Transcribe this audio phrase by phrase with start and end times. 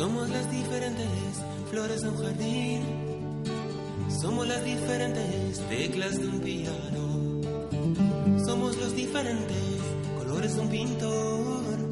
[0.00, 1.06] Somos las diferentes
[1.68, 2.82] flores de un jardín.
[4.08, 8.38] Somos las diferentes teclas de un piano.
[8.42, 9.58] Somos los diferentes
[10.16, 11.90] colores de un pintor.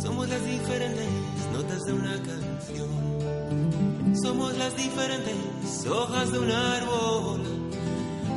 [0.00, 1.08] Somos las diferentes
[1.52, 4.14] notas de una canción.
[4.22, 7.42] Somos las diferentes hojas de un árbol.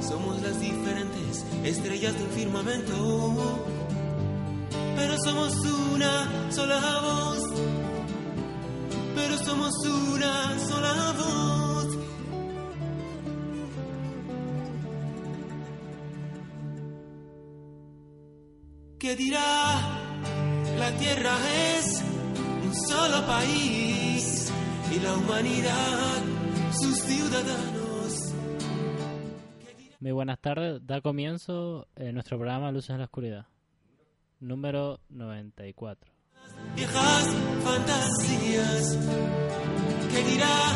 [0.01, 3.63] Somos las diferentes estrellas de un firmamento.
[4.95, 5.53] Pero somos
[5.93, 7.26] una sola voz.
[9.67, 11.97] Somos una sola voz.
[18.97, 19.81] ¿Qué dirá?
[20.77, 21.35] La tierra
[21.75, 22.01] es
[22.63, 24.53] un solo país
[24.95, 26.21] y la humanidad
[26.71, 28.33] sus ciudadanos.
[29.99, 33.47] Muy buenas tardes, da comienzo eh, nuestro programa Luces en la Oscuridad,
[34.39, 36.17] número 94.
[36.75, 37.27] Viejas
[37.63, 38.97] fantasías.
[40.11, 40.71] ¿Qué dirá?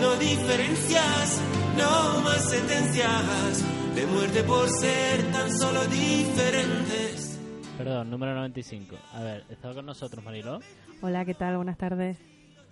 [0.00, 1.40] No diferencias,
[1.78, 7.38] no más sentencias de muerte por ser tan solo diferentes.
[7.78, 8.96] Perdón, número 95.
[9.14, 10.60] A ver, ¿está con nosotros Mariló?
[11.02, 11.56] Hola, ¿qué tal?
[11.56, 12.18] Buenas tardes.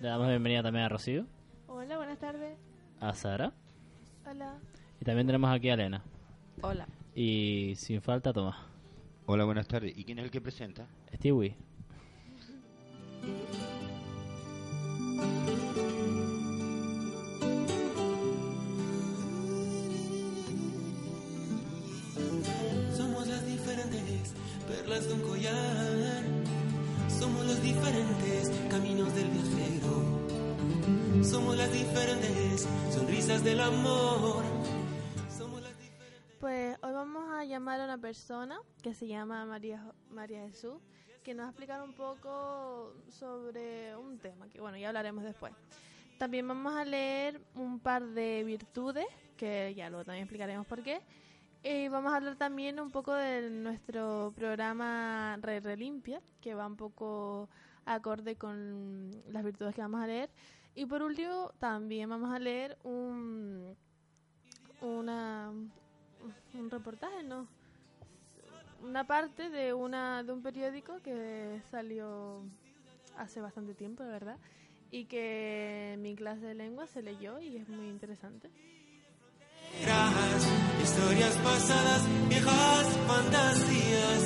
[0.01, 1.27] Le damos la bienvenida también a Rocío,
[1.69, 2.57] Hola, buenas tardes.
[3.01, 3.53] a Sara
[4.29, 4.59] Hola.
[5.01, 6.03] y también tenemos aquí a Elena.
[6.61, 6.87] Hola.
[7.15, 8.57] Y sin falta, Tomás.
[9.27, 9.93] Hola, buenas tardes.
[9.97, 10.87] ¿Y quién es el que presenta?
[11.15, 11.55] Stewie.
[24.73, 26.23] Perlas de un collar.
[27.09, 29.95] Somos los diferentes caminos del viajero.
[31.23, 34.43] Somos las diferentes sonrisas del amor.
[35.37, 36.39] Somos las diferentes.
[36.41, 40.77] Pues hoy vamos a llamar a una persona que se llama María, María Jesús,
[41.23, 45.53] que nos va a explicar un poco sobre un tema, que bueno, ya hablaremos después.
[46.19, 49.07] También vamos a leer un par de virtudes,
[49.37, 51.03] que ya luego también explicaremos por qué.
[51.65, 56.77] Y vamos a hablar también un poco de nuestro programa Re Relimpia, que va un
[56.77, 57.49] poco
[57.85, 60.31] acorde con las virtudes que vamos a leer.
[60.75, 63.77] Y por último, también vamos a leer un,
[64.81, 65.53] una,
[66.55, 67.47] un reportaje, ¿no?
[68.83, 72.43] Una parte de, una, de un periódico que salió
[73.17, 74.39] hace bastante tiempo, de verdad,
[74.91, 78.51] y que en mi clase de lengua se leyó y es muy interesante.
[79.87, 80.52] Rajas,
[80.93, 84.23] historias pasadas, viejas fantasías.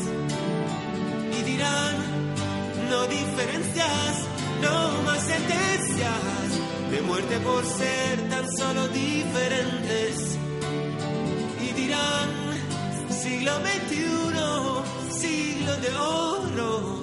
[1.38, 1.94] Y dirán,
[2.90, 4.26] no diferencias,
[4.62, 6.48] no más sentencias
[6.90, 10.38] de muerte por ser tan solo diferentes.
[11.62, 12.30] Y dirán,
[13.10, 14.00] siglo XXI,
[15.20, 17.02] siglo de oro,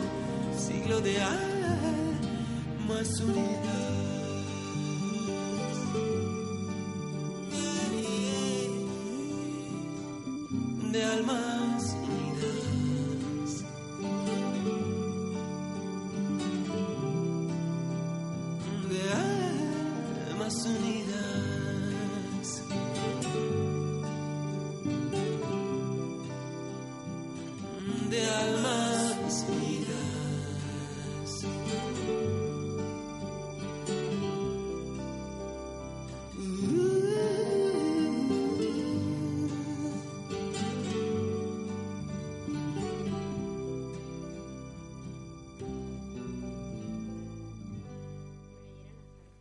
[0.57, 3.82] siglo de almas unidas.
[10.93, 11.52] De almas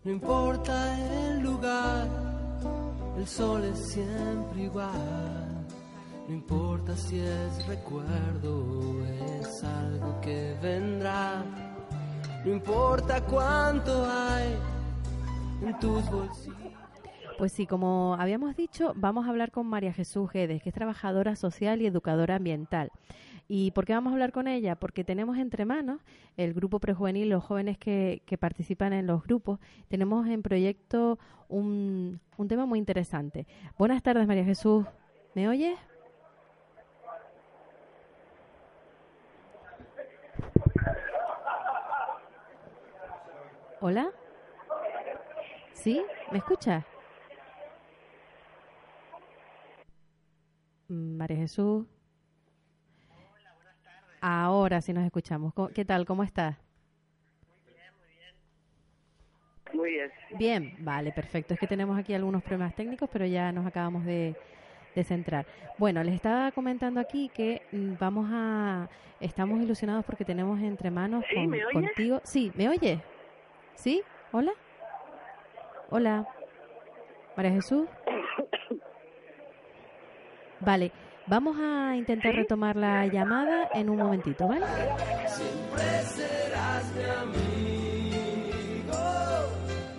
[0.05, 2.09] No importa el lugar,
[3.17, 5.67] el sol es siempre igual.
[6.27, 11.45] No importa si es recuerdo o es algo que vendrá.
[12.45, 14.57] No importa cuánto hay
[15.65, 16.57] en tus bolsillos.
[17.39, 21.37] Pues sí, como habíamos dicho, vamos a hablar con María Jesús Guedes, que es trabajadora
[21.37, 22.91] social y educadora ambiental.
[23.55, 24.77] ¿Y por qué vamos a hablar con ella?
[24.77, 26.01] Porque tenemos entre manos
[26.39, 29.61] el grupo prejuvenil, los jóvenes que, que participan en los grupos.
[29.89, 31.19] Tenemos en proyecto
[31.49, 33.47] un, un tema muy interesante.
[33.77, 34.87] Buenas tardes, María Jesús.
[35.35, 35.79] ¿Me oyes?
[43.83, 44.11] ¿Hola?
[45.75, 46.03] ¿Sí?
[46.31, 46.87] ¿Me escuchas?
[50.89, 51.92] María Jesús.
[54.25, 55.53] Ahora sí nos escuchamos.
[55.53, 56.07] ¿Cómo- ¿Qué tal?
[56.07, 56.57] ¿Cómo estás?
[59.75, 60.11] Muy bien.
[60.39, 61.55] Bien, vale, perfecto.
[61.55, 64.37] Es que tenemos aquí algunos problemas técnicos, pero ya nos acabamos de,
[64.95, 65.45] de centrar.
[65.79, 68.89] Bueno, les estaba comentando aquí que mm, vamos a...
[69.19, 71.73] Estamos ilusionados porque tenemos entre manos Sí, con- ¿me oyes?
[71.73, 72.21] contigo...
[72.23, 73.01] Sí, ¿me oyes?
[73.75, 74.03] ¿Sí?
[74.31, 74.53] ¿Hola?
[75.91, 76.29] Hola.
[77.37, 77.89] María Jesús.
[80.61, 80.93] Vale,
[81.33, 84.67] vamos a intentar retomar la llamada en un momentito, ¿vale?
[85.27, 88.93] Siempre serás mi amigo,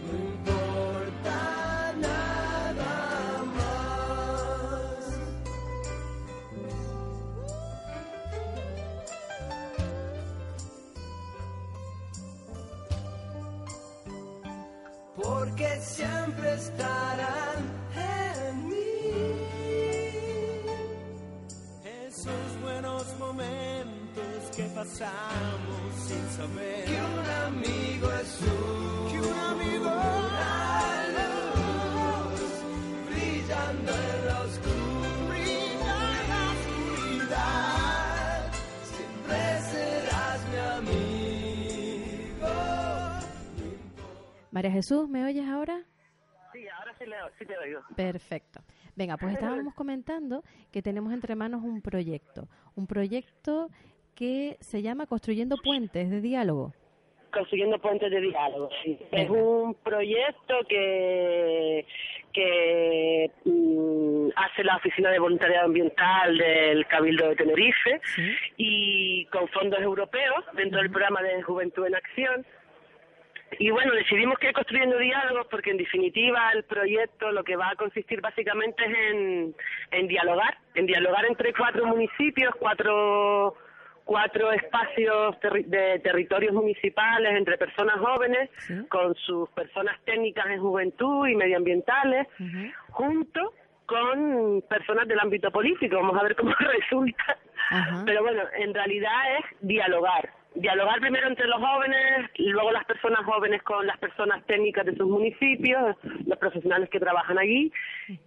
[0.06, 1.38] no importa
[2.00, 5.18] nada más.
[15.16, 17.84] Porque siempre estarán
[23.04, 31.08] Buenos momentos que pasamos sin saber Que un amigo es un, que un amigo una
[31.18, 32.64] luz
[33.10, 34.40] brillando en la
[37.20, 38.52] oscuridad.
[38.86, 39.42] Siempre
[39.72, 42.52] serás mi amigo.
[44.52, 45.84] María Jesús, ¿me oyes ahora?
[46.54, 47.82] Sí, ahora sí, le, sí te oigo.
[47.98, 48.62] Perfecto.
[48.96, 53.70] Venga, pues estábamos comentando que tenemos entre manos un proyecto, un proyecto
[54.16, 56.74] que se llama Construyendo Puentes de Diálogo.
[57.32, 58.96] Consiguiendo puentes de diálogo, sí.
[59.12, 61.84] Es un proyecto que,
[62.32, 68.36] que mm, hace la Oficina de Voluntariado Ambiental del Cabildo de Tenerife Sí.
[68.58, 72.46] y con fondos europeos dentro del programa de Juventud en Acción.
[73.60, 77.70] Y bueno, decidimos que ir construyendo diálogos porque en definitiva el proyecto lo que va
[77.70, 79.56] a consistir básicamente es en,
[79.92, 83.56] en dialogar, en dialogar entre cuatro municipios, cuatro
[84.06, 88.74] cuatro espacios terri- de territorios municipales entre personas jóvenes Sí.
[88.90, 92.28] con sus personas técnicas en juventud y medioambientales
[92.90, 93.54] junto
[93.86, 95.96] con personas del ámbito político.
[95.96, 97.38] Vamos a ver cómo resulta.
[98.06, 100.30] Pero bueno, en realidad es dialogar.
[100.56, 105.08] Dialogar primero entre los jóvenes, luego las personas jóvenes con las personas técnicas de sus
[105.08, 105.96] municipios,
[106.28, 107.72] los profesionales que trabajan allí.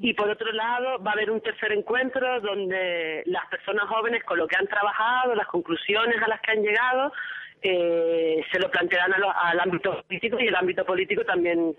[0.00, 4.38] Y por otro lado, va a haber un tercer encuentro donde las personas jóvenes con
[4.38, 7.12] lo que han trabajado, las conclusiones a las que han llegado,
[7.62, 11.74] eh, se lo plantearán a lo- al ámbito político y el ámbito político también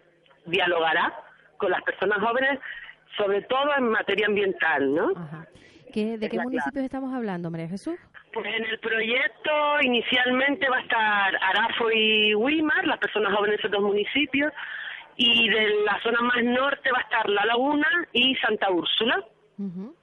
[0.46, 1.14] dialogará
[1.58, 2.60] con las personas jóvenes,
[3.18, 5.12] sobre todo en materia ambiental, ¿no?
[5.16, 5.46] Ajá.
[5.94, 6.86] ¿Qué, ¿De Es qué municipios clave.
[6.86, 7.98] estamos hablando, María Jesús?
[8.34, 13.70] Pues en el proyecto inicialmente va a estar Arafo y Wimar, las personas jóvenes de
[13.70, 14.52] dos municipios,
[15.16, 19.24] y de la zona más norte va a estar La Laguna y Santa Úrsula.
[19.58, 19.96] Ujú.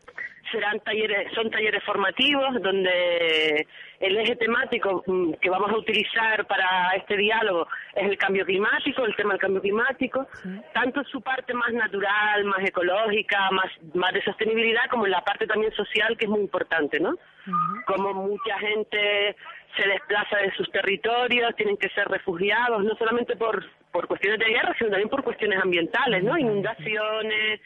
[0.54, 3.66] Serán talleres, son talleres formativos donde
[3.98, 9.04] el eje temático mm, que vamos a utilizar para este diálogo es el cambio climático,
[9.04, 10.48] el tema del cambio climático, Sí.
[10.72, 15.22] tanto en su parte más natural, más ecológica, más, más de sostenibilidad, como en la
[15.24, 17.14] parte también social que es muy importante, ¿no?
[17.86, 19.34] Como mucha gente
[19.76, 24.46] se desplaza de sus territorios, tienen que ser refugiados, no solamente por, por cuestiones de
[24.46, 26.38] guerra, sino también por cuestiones ambientales, ¿no?
[26.38, 27.60] Inundaciones,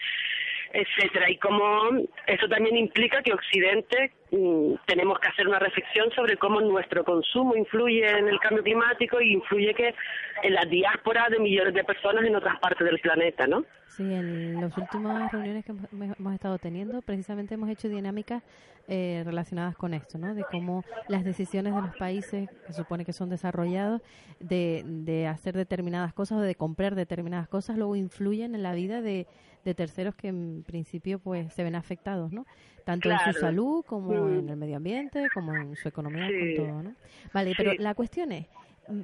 [0.73, 1.31] etcétera.
[1.31, 1.91] Y como
[2.26, 7.56] eso también implica que Occidente mm, tenemos que hacer una reflexión sobre cómo nuestro consumo
[7.56, 9.94] influye en el cambio climático y influye que
[10.43, 13.65] en la diáspora de millones de personas en otras partes del planeta, ¿no?
[13.89, 18.43] Sí, en las últimas reuniones que hemos, estado teniendo, precisamente hemos hecho dinámicas
[18.87, 20.34] eh, relacionadas con esto, ¿no?
[20.34, 24.03] De cómo las decisiones de los países que supone que son desarrollados
[24.41, 29.01] de, de hacer determinadas cosas o de comprar determinadas cosas luego influyen en la vida
[29.01, 29.27] de,
[29.69, 32.46] de terceros que en principio pues se ven afectados, ¿no?
[32.84, 34.39] Tanto en su salud como Mm.
[34.39, 36.56] en el medio ambiente, como en su economía, Sí.
[36.56, 36.94] con todo, ¿no?
[37.34, 38.46] Vale, pero la cuestión es,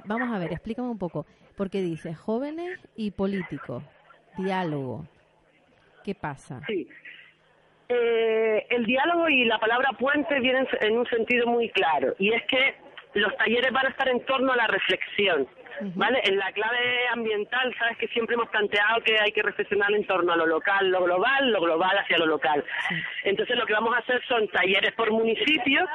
[0.06, 3.84] vamos a ver, explícame un poco, porque dice jóvenes y políticos,
[4.38, 5.04] diálogo,
[6.02, 6.60] ¿qué pasa?
[6.66, 6.88] Sí.
[7.90, 12.42] Eh, el diálogo y la palabra puente vienen en un sentido muy claro, y es
[12.48, 12.74] que
[13.20, 15.46] los talleres van a estar en torno a la reflexión,
[15.80, 16.20] ¿vale?
[16.24, 20.32] En la clave ambiental, sabes que siempre hemos planteado que hay que reflexionar en torno
[20.32, 22.64] a lo local, lo global, lo global hacia lo local.
[23.24, 25.86] Entonces lo que vamos a hacer son talleres por municipio,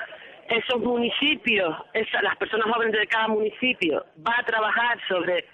[0.50, 5.46] esos municipios, esa- las personas jóvenes de cada municipio va a trabajar sobre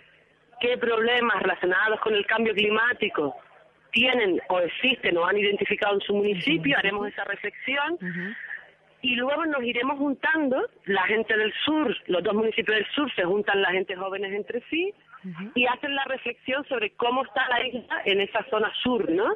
[0.61, 3.35] qué problemas relacionados con el cambio climático
[3.91, 7.97] tienen o existen o han identificado en su municipio, haremos esa reflexión.
[9.05, 13.23] Y luego nos iremos juntando, la gente del sur, los dos municipios del sur se
[13.23, 14.91] juntan las gente jóvenes entre sí
[15.53, 19.35] y hacen la reflexión sobre cómo está la isla en esa zona sur, ¿no?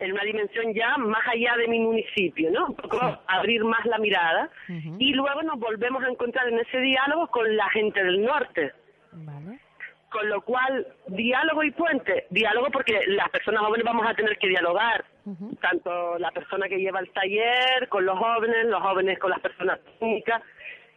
[0.00, 2.66] En una dimensión ya más allá de mi municipio, ¿no?
[2.66, 4.50] Un poco abrir más la mirada
[4.98, 8.70] y luego nos volvemos a encontrar en ese diálogo con la gente del norte.
[9.12, 9.60] Vale.
[10.10, 12.26] Con lo cual, diálogo y puente.
[12.28, 15.06] Diálogo porque las personas jóvenes vamos a tener que dialogar.
[15.60, 19.80] Tanto la persona que lleva el taller con los jóvenes, los jóvenes con las personas
[19.98, 20.42] técnicas.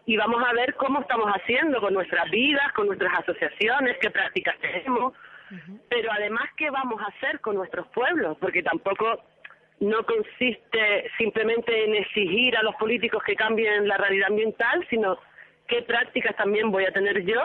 [0.05, 4.57] y vamos a ver cómo estamos haciendo con nuestras vidas, con nuestras asociaciones, qué prácticas
[4.60, 5.13] tenemos,
[5.89, 9.22] pero además qué vamos a hacer con nuestros pueblos, porque tampoco
[9.79, 15.19] no consiste simplemente en exigir a los políticos que cambien la realidad ambiental, sino
[15.67, 17.41] qué prácticas también voy a tener yo,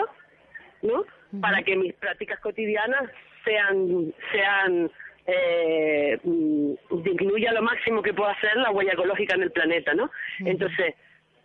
[0.82, 1.04] ¿no?
[1.40, 3.10] Para que mis prácticas cotidianas
[3.44, 4.90] sean sean
[5.26, 10.10] eh, mm, disminuya lo máximo que pueda hacer la huella ecológica en el planeta, ¿no?
[10.40, 10.94] Entonces,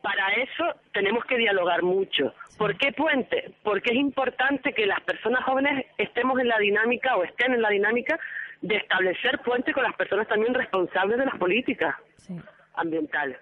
[0.02, 2.34] para eso tenemos que dialogar mucho.
[2.58, 3.52] ¿Por qué puente?
[3.64, 7.70] Porque es importante que las personas jóvenes estemos en la dinámica o estén en la
[7.70, 8.18] dinámica
[8.62, 12.36] de establecer puentes con las personas también responsables de las políticas Sí.
[12.76, 13.38] ambientales.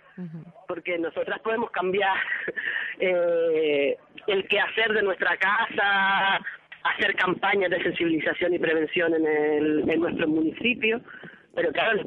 [0.68, 2.16] Porque nosotras podemos cambiar
[3.00, 6.40] eh, el quehacer de nuestra casa,
[6.86, 11.02] hacer campañas de sensibilización y prevención en, el, en nuestro municipio,
[11.54, 12.02] pero claro,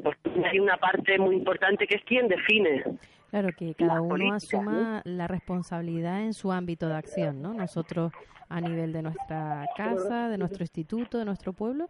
[0.45, 2.83] hay una parte muy importante que es quien define
[3.29, 7.53] Claro, que cada uno asuma la responsabilidad en su ámbito de acción, ¿no?
[7.53, 8.11] Nosotros
[8.47, 11.89] a nivel de nuestra casa, de nuestro instituto, de nuestro pueblo,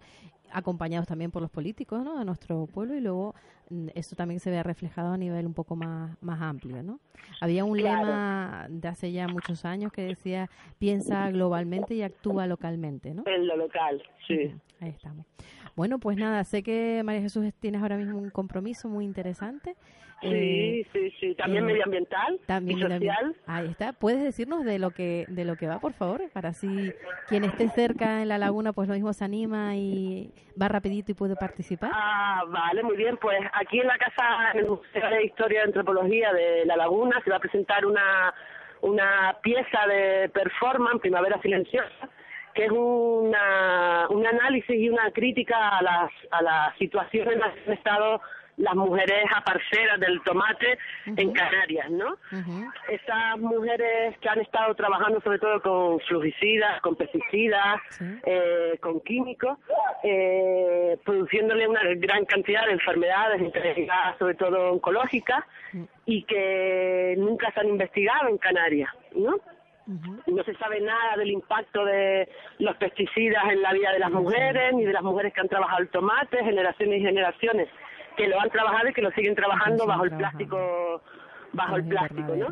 [0.52, 2.18] acompañados también por los políticos, ¿no?
[2.20, 3.36] De nuestro pueblo y luego
[3.70, 7.00] mm, eso también se ve reflejado a nivel un poco más, más amplio, ¿no?
[7.42, 8.06] Había un Claro.
[8.08, 13.24] lema de hace ya muchos años que decía piensa globalmente y actúa localmente, ¿no?
[13.26, 14.02] en lo local.
[14.28, 14.52] Sí.
[14.82, 15.26] Ahí estamos.
[15.80, 19.78] Bueno, pues nada, sé que María Jesús tienes ahora mismo un compromiso muy interesante.
[20.22, 21.36] Eh, Sí, sí, sí.
[21.36, 23.34] También eh, medioambiental también y social.
[23.48, 23.94] Ahí está.
[23.94, 26.22] ¿Puedes decirnos de lo que de lo que va, por favor?
[26.34, 26.92] Para así
[27.30, 31.16] quien esté cerca en la laguna, pues lo mismo se anima y va rapidito y
[31.16, 31.92] puede participar.
[31.94, 33.16] Ah, vale, muy bien.
[33.16, 37.22] Pues aquí en la casa, en el Museo de Historia y Antropología de La Laguna,
[37.24, 38.34] se va a presentar una,
[38.82, 42.10] una pieza de performance, Primavera Silenciosa,
[42.54, 47.54] que es una, un análisis y una crítica a las, a las situaciones en las
[47.54, 48.22] que han estado
[48.58, 52.08] las mujeres aparceras del tomate en Canarias, ¿no?
[52.30, 52.70] Ujú.
[52.90, 58.04] Esas mujeres que han estado trabajando sobre todo con fungicidas, con pesticidas, Sí.
[58.26, 59.58] eh, con químicos,
[60.04, 63.42] eh, produciéndole una gran cantidad de enfermedades,
[64.20, 65.46] sobre todo oncológicas,
[66.06, 69.38] y que nunca se han investigado en Canarias, ¿no?
[70.28, 72.30] No se sabe nada del impacto de
[72.60, 75.82] los pesticidas en la vida de las mujeres, ni de las mujeres que han trabajado
[75.82, 77.68] el tomate, generaciones y generaciones
[78.16, 81.02] que lo han trabajado y que lo siguen trabajando bajo el plástico,
[81.54, 82.48] bajo el plástico, ¿no?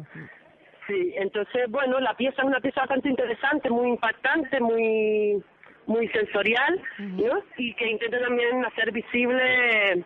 [0.88, 5.44] Sí, entonces, bueno, la pieza es una pieza bastante interesante, muy impactante, muy
[5.88, 7.41] muy sensorial, ¿no?
[7.58, 10.06] Y que intenta también hacer visible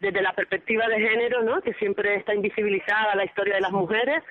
[0.00, 1.60] desde la perspectiva de género, ¿no?
[1.60, 4.22] Que siempre está invisibilizada la historia de las mujeres,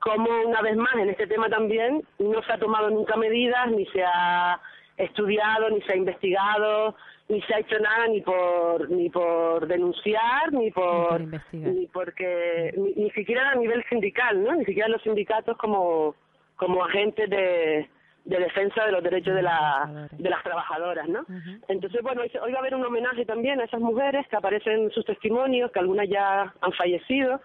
[0.00, 3.86] como una vez más en este tema también no se ha tomado nunca medidas, ni
[3.86, 4.60] se ha
[4.96, 6.96] estudiado, ni se ha investigado,
[7.28, 11.20] ni se ha hecho nada ni por ni por denunciar, ni por,
[11.52, 14.54] ni porque ni, ni siquiera a nivel sindical, ¿no?
[14.54, 16.14] Ni siquiera los sindicatos como
[16.56, 17.88] como agentes de,
[18.24, 21.24] de defensa de los derechos de, la, de las trabajadoras, ¿no?
[21.68, 24.90] Entonces, bueno, hoy va a haber un homenaje también a esas mujeres que aparecen en
[24.90, 27.40] sus testimonios, que algunas ya han fallecido,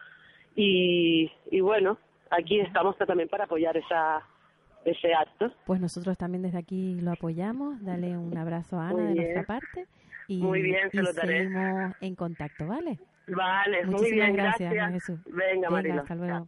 [0.54, 1.98] y, y bueno,
[2.30, 4.22] aquí estamos también para apoyar esa
[4.86, 5.52] ese acto.
[5.66, 7.84] Pues nosotros también desde aquí lo apoyamos.
[7.84, 9.24] Dale un abrazo a Ana Muy de bien.
[9.34, 9.88] nuestra parte.
[10.28, 11.38] Y, Muy bien, se y lo daré.
[11.44, 13.00] seguimos en contacto, ¿vale?
[13.28, 14.94] Vale, muy Muchísimas bien, gracias, gracias.
[14.94, 15.20] Jesús.
[15.26, 16.02] Venga, Marilo.
[16.02, 16.48] hasta luego.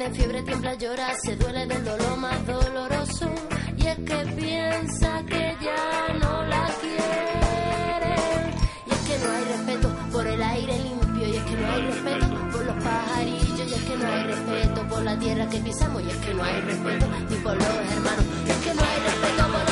[0.00, 3.30] tiene fiebre, tiembla, llora, se duele del dolor más doloroso.
[3.76, 8.50] Y es que piensa que ya no la quieren.
[8.86, 11.28] Y es que no hay respeto por el aire limpio.
[11.28, 13.68] Y es que no hay respeto por los pajarillos.
[13.68, 16.02] Y es que no hay respeto por la tierra que pisamos.
[16.02, 18.24] Y es que no hay respeto ni por los hermanos.
[18.46, 19.69] Y es que no hay respeto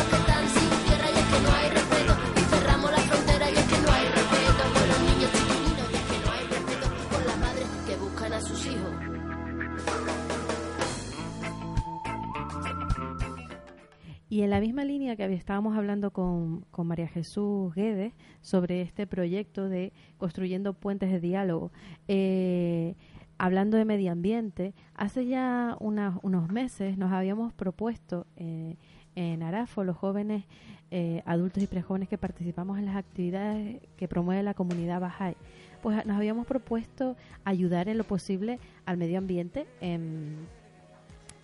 [14.38, 19.04] Y en la misma línea que estábamos hablando con, con María Jesús Guedes sobre este
[19.04, 21.72] proyecto de construyendo puentes de diálogo,
[22.06, 22.94] eh,
[23.36, 28.76] hablando de medio ambiente, hace ya unas- unos meses nos habíamos propuesto eh,
[29.16, 30.44] en Arafo, los jóvenes
[30.92, 35.34] eh, adultos y prejóvenes que participamos en las actividades que promueve la comunidad Bahá'í,
[35.82, 40.36] pues nos habíamos propuesto ayudar en lo posible al medio ambiente en,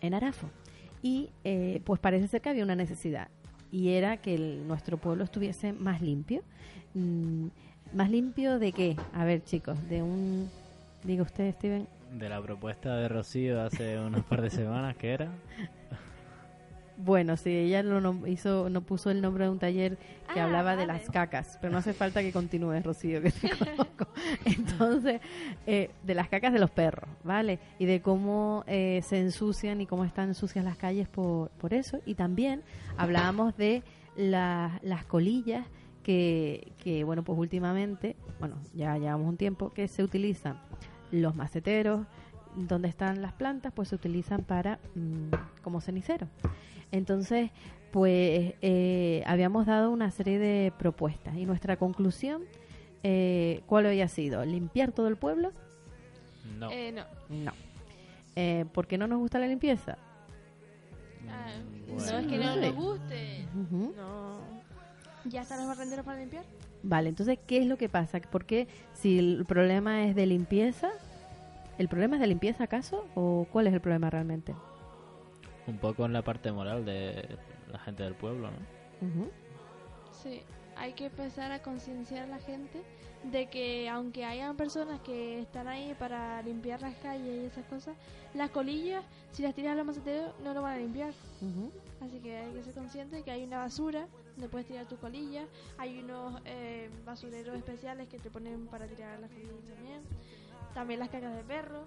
[0.01, 0.47] en Arafo.
[1.05, 3.29] Y eh, pues parece ser que había una necesidad
[3.71, 6.41] y era que el- nuestro pueblo estuviese más limpio.
[6.95, 7.49] Mm,
[7.93, 8.97] ¿Más limpio de qué?
[9.13, 10.49] A ver, chicos, de un...
[11.05, 11.87] Diga usted, Steven.
[12.19, 15.29] De la propuesta de Rocío hace unas par de semanas, que era?
[16.97, 19.99] Bueno, sí, ella no, no hizo, no puso el nombre de un taller
[20.33, 23.49] que Ah, hablaba de las cacas, pero no hace falta que continúes, Rocío, que te
[23.77, 24.07] conozco.
[24.45, 25.21] Entonces,
[25.67, 27.59] eh, de las cacas de los perros, ¿vale?
[27.81, 31.99] Y de cómo eh, se ensucian y cómo están sucias las calles por, por eso.
[32.07, 32.63] Y también
[32.97, 33.83] hablábamos de
[34.17, 35.67] la- las colillas
[36.05, 40.61] que, que, bueno, pues últimamente, bueno, ya llevamos un tiempo, que se utilizan
[41.11, 42.07] los maceteros,
[42.55, 45.31] donde están las plantas, pues se utilizan para mm,
[45.63, 46.29] como cenicero.
[46.93, 47.51] Entonces,
[47.91, 52.43] pues eh, habíamos dado una serie de propuestas y nuestra conclusión,
[53.03, 54.45] eh, ¿cuál había sido?
[54.45, 55.53] ¿Limpiar todo el pueblo?
[56.59, 56.71] No.
[56.71, 57.05] Eh, no.
[57.29, 57.53] No.
[58.37, 59.97] Eh, ¿Por qué no nos gusta la limpieza?
[61.29, 61.47] Ah,
[61.87, 63.45] Mm, no es que no nos guste.
[63.55, 64.39] No.
[65.27, 66.45] ¿Ya están los barrenderos para limpiar?
[66.83, 68.21] Vale, entonces, ¿qué es lo que pasa?
[68.31, 70.91] Porque si el problema es de limpieza,
[71.79, 73.07] ¿el problema es de limpieza acaso?
[73.15, 74.55] ¿O cuál es el problema realmente?
[75.67, 77.39] Un poco en la parte moral de
[77.71, 79.29] la gente del pueblo, ¿no?
[80.11, 80.43] Sí.
[80.77, 82.83] Hay que empezar a concienciar a la gente
[83.31, 87.97] de que aunque hayan personas que están ahí para limpiar las calles y esas cosas,
[88.35, 91.13] las colillas, si las tiras a los maceteros, no lo van a limpiar.
[92.01, 94.97] Así que hay que ser consciente de que hay una basura donde puedes tirar tu
[94.97, 95.47] colilla.
[95.79, 100.01] Hay unos eh, basureros especiales que te ponen para tirar las colillas también.
[100.75, 101.85] También las cacas de perro.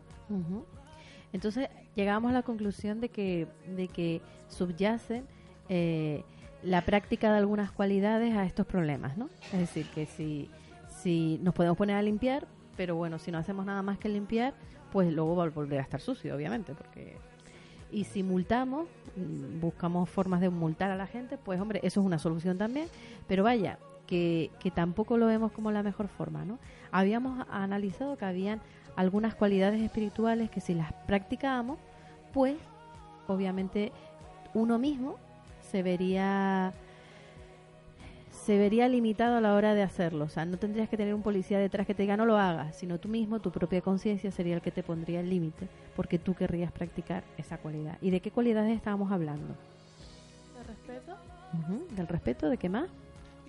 [1.33, 5.25] Entonces llegamos a la conclusión de que, de que subyacen
[5.69, 6.23] eh,
[6.63, 9.29] la práctica de algunas cualidades a estos problemas, ¿no?
[9.53, 10.49] Es decir, que si,
[10.89, 14.53] si nos podemos poner a limpiar, pero bueno, si no hacemos nada más que limpiar,
[14.91, 17.17] pues luego va a volver a estar sucio, obviamente, porque...
[17.89, 22.05] Y si multamos, mm, buscamos formas de multar a la gente, pues hombre, eso es
[22.05, 22.87] una solución también,
[23.27, 26.57] pero vaya, que, que tampoco lo vemos como la mejor forma, ¿no?
[26.91, 28.61] Habíamos analizado que habían
[28.95, 31.77] algunas cualidades espirituales que si las practicábamos,
[32.33, 32.55] pues
[33.27, 33.91] obviamente
[34.53, 35.17] uno mismo
[35.61, 36.73] se vería
[38.47, 40.23] se vería limitado a la hora de hacerlo.
[40.23, 42.77] O sea, no tendrías que tener un policía detrás que te diga no lo hagas,
[42.77, 45.67] sino tú mismo, tu propia conciencia sería el que te pondría el límite,
[45.97, 47.97] porque tú querrías practicar esa cualidad.
[48.01, 49.53] ¿Y de qué cualidades estábamos hablando?
[50.57, 51.17] De respeto,
[51.93, 52.49] ¿Del respeto?
[52.49, 52.87] ¿De qué más?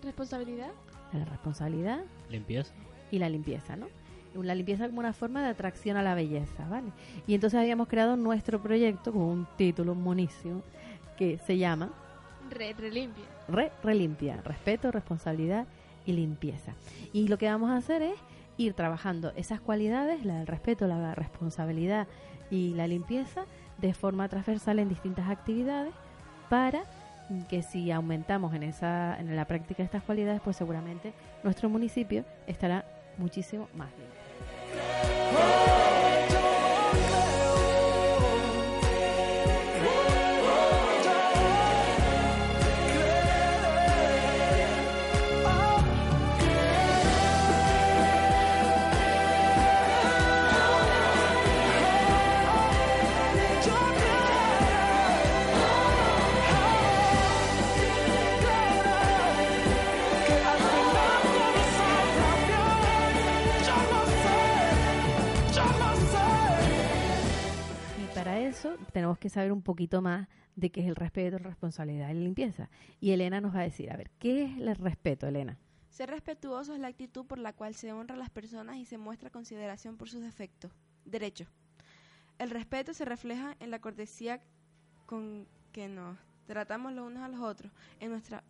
[0.03, 0.71] Responsabilidad.
[1.13, 2.73] La responsabilidad Limpieza.
[3.11, 3.87] y la limpieza, ¿no?
[4.35, 6.93] La limpieza como una forma de atracción a la belleza, ¿vale?
[7.27, 10.63] Y entonces habíamos creado nuestro proyecto con un título monísimo
[11.17, 11.91] que se llama
[12.51, 13.25] Re, relimpia.
[13.49, 15.67] Re, Relimpia, respeto, responsabilidad
[16.07, 16.75] y limpieza.
[17.13, 18.15] Y lo que vamos a hacer es
[18.59, 22.07] ir trabajando esas cualidades, la del respeto, la responsabilidad
[22.51, 23.45] y la limpieza,
[23.79, 25.95] de forma transversal en distintas actividades
[26.49, 26.83] para
[27.49, 31.13] que si aumentamos en esa en la práctica estas cualidades, pues seguramente
[31.43, 32.85] nuestro municipio estará
[33.19, 35.78] muchísimo más limpio.
[68.99, 72.21] Tenemos que saber un poquito más de qué es el respeto, la responsabilidad y la
[72.21, 72.69] limpieza.
[72.99, 75.57] Y Elena nos va a decir, a ver, ¿qué es el respeto, Elena?
[75.89, 78.99] Ser respetuoso es la actitud por la cual se honra a las personas y se
[78.99, 80.73] muestra consideración por sus defectos.
[81.05, 81.47] Derecho.
[82.41, 84.41] El respeto se refleja en la cortesía
[85.07, 88.43] con que nos tratamos los unos a los otros, en nuestra,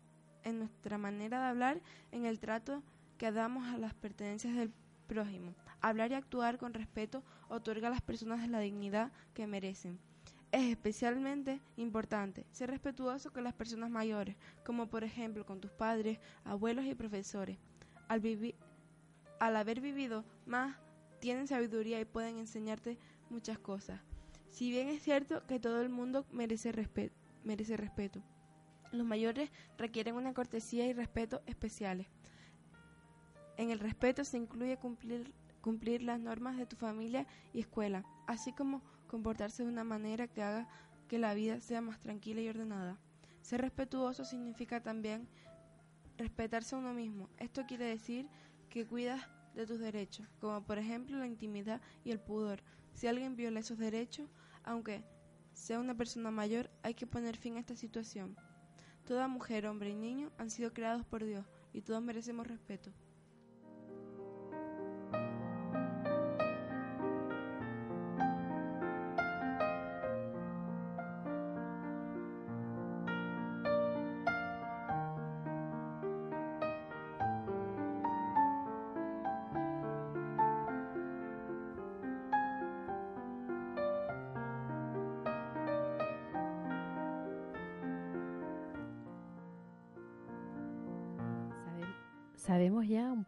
[0.45, 2.83] en nuestra manera de hablar, en el trato
[3.19, 4.73] que damos a las pertenencias del
[5.09, 5.55] prójimo.
[5.83, 10.08] Hablar y actuar con respeto otorga a las personas la dignidad que merecen.
[10.51, 14.35] Es especialmente importante ser respetuoso con las personas mayores,
[14.65, 17.59] como por ejemplo con tus padres, abuelos y profesores.
[18.09, 18.55] Al, vivi-
[19.41, 20.77] al haber vivido más,
[21.21, 24.01] tienen sabiduría y pueden enseñarte muchas cosas.
[24.51, 27.13] Si bien es cierto que todo el mundo merece, respe-
[27.45, 28.23] merece respeto,
[28.91, 32.07] Los mayores requieren una cortesía y respeto especiales.
[33.59, 38.55] En el respeto se incluye cumplir, cumplir las normas de tu familia y escuela, así
[38.55, 40.69] como comportarse de una manera que haga
[41.09, 42.99] que la vida sea más tranquila y ordenada.
[43.41, 45.29] Ser respetuoso significa también
[46.17, 47.29] respetarse a uno mismo.
[47.39, 48.29] Esto quiere decir
[48.69, 49.21] que cuidas
[49.55, 52.63] de tus derechos, como por ejemplo la intimidad y el pudor.
[52.93, 54.29] Si alguien viola esos derechos,
[54.63, 55.03] aunque
[55.53, 58.37] sea una persona mayor, hay que poner fin a esta situación.
[59.07, 62.93] Toda mujer, hombre y niño han sido creados por Dios y todos merecemos respeto.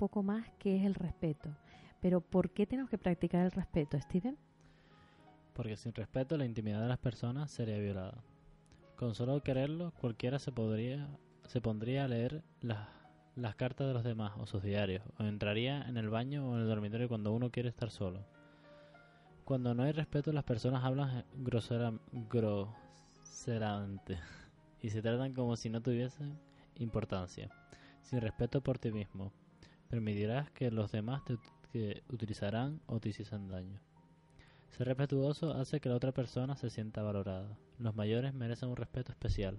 [0.01, 1.51] Poco más qué es el respeto,
[2.01, 4.39] pero ¿por qué tenemos que practicar el respeto, Steven?
[5.53, 8.25] Porque sin respeto la intimidad de las personas sería violada.
[8.97, 11.07] Con solo quererlo, cualquiera se podría
[11.49, 12.89] se pondría a leer las,
[13.37, 16.63] las cartas de los demás o sus diarios, o entraría en el baño o en
[16.63, 18.25] el dormitorio cuando uno quiere estar solo.
[19.45, 21.93] Cuando no hay respeto, las personas hablan grosera,
[22.31, 24.19] groseramente
[24.81, 26.39] y se tratan como si no tuviesen
[26.77, 27.51] importancia.
[28.01, 29.33] Sin respeto por ti mismo,
[29.91, 31.37] permitirás que los demás te
[31.73, 33.79] que utilizarán o te hiciesen daño.
[34.71, 37.57] Ser respetuoso hace que la otra persona se sienta valorada.
[37.79, 39.59] Los mayores merecen un respeto especial,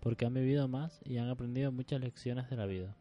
[0.00, 2.96] porque han vivido más y han aprendido muchas lecciones de la vida.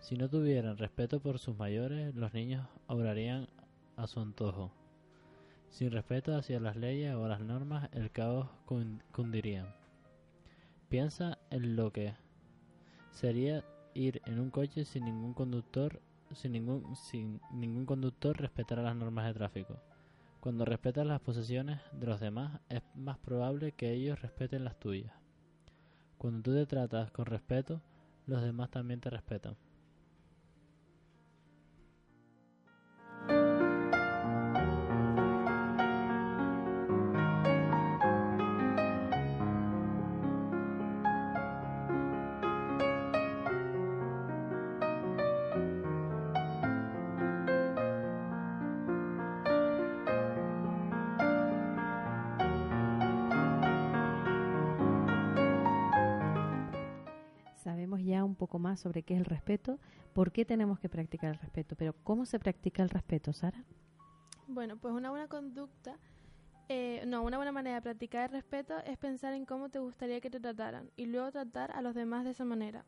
[0.00, 3.48] Si no tuvieran respeto por sus mayores, los niños obrarían
[3.96, 4.72] a su antojo.
[5.70, 9.74] Sin respeto hacia las leyes o las normas, el caos cun- cundiría.
[10.88, 12.14] Piensa en lo que
[13.12, 13.64] sería
[13.96, 16.00] ir en un coche sin ningún conductor,
[16.32, 19.80] sin ningún, sin ningún conductor respetar las normas de tráfico.
[20.40, 25.12] Cuando respetas las posesiones de los demás, es más probable que ellos respeten las tuyas.
[26.18, 27.82] Cuando tú te tratas con respeto,
[28.26, 29.56] los demás también te respetan.
[58.86, 59.80] Sobre qué es el respeto,
[60.14, 63.64] por qué tenemos que practicar el respeto, pero ¿cómo se practica el respeto, Sara?
[64.46, 65.98] Bueno, pues una buena conducta,
[66.68, 70.20] eh, no, una buena manera de practicar el respeto es pensar en cómo te gustaría
[70.20, 72.84] que te trataran y luego tratar a los demás de esa manera.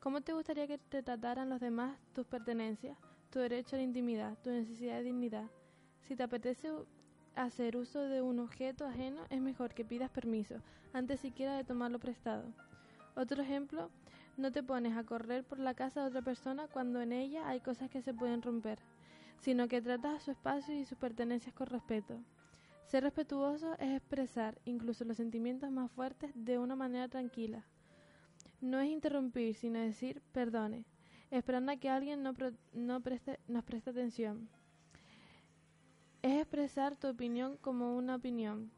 [0.00, 2.96] ¿Cómo te gustaría que te trataran los demás tus pertenencias,
[3.28, 5.50] tu derecho a la intimidad, tu necesidad de dignidad?
[6.00, 6.70] Si te apetece
[7.36, 10.62] hacer uso de un objeto ajeno, es mejor que pidas permiso
[10.94, 12.44] antes siquiera de tomarlo prestado.
[13.14, 13.90] Otro ejemplo,
[14.36, 17.60] no te pones a correr por la casa de otra persona cuando en ella hay
[17.60, 18.78] cosas que se pueden romper
[19.40, 22.16] sino que tratas su espacio y sus pertenencias con respeto.
[22.86, 27.64] Ser respetuoso es expresar incluso los sentimientos más fuertes de una manera tranquila.
[28.60, 30.84] No es interrumpir, sino decir perdone,
[31.32, 34.48] esperando a que alguien no, pro- no preste, nos preste atención.
[36.22, 38.70] Es expresar tu opinión como una opinión,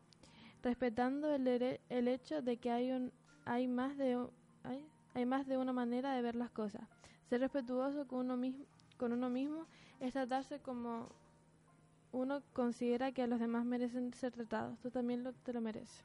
[0.63, 1.47] respetando el,
[1.91, 3.13] el hecho de que hay, un,
[3.45, 4.31] hay, más de, u-
[4.63, 4.83] hay,
[5.15, 6.83] hay más de una manera de ver las cosas.
[7.29, 8.65] Ser respetuoso con uno mismo,
[8.97, 9.67] con uno mismo
[10.01, 11.09] es tratarse como
[12.13, 14.79] uno considera que a los demás merecen ser tratados.
[14.81, 16.05] Tú también lo, te lo mereces.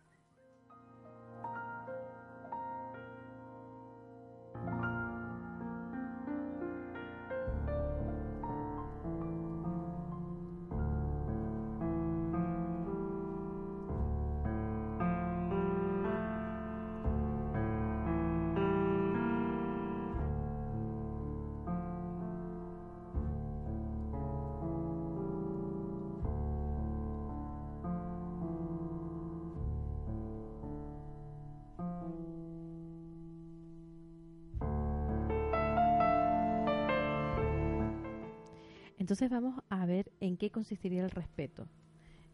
[39.20, 41.68] Entonces vamos a ver en qué consistiría el respeto.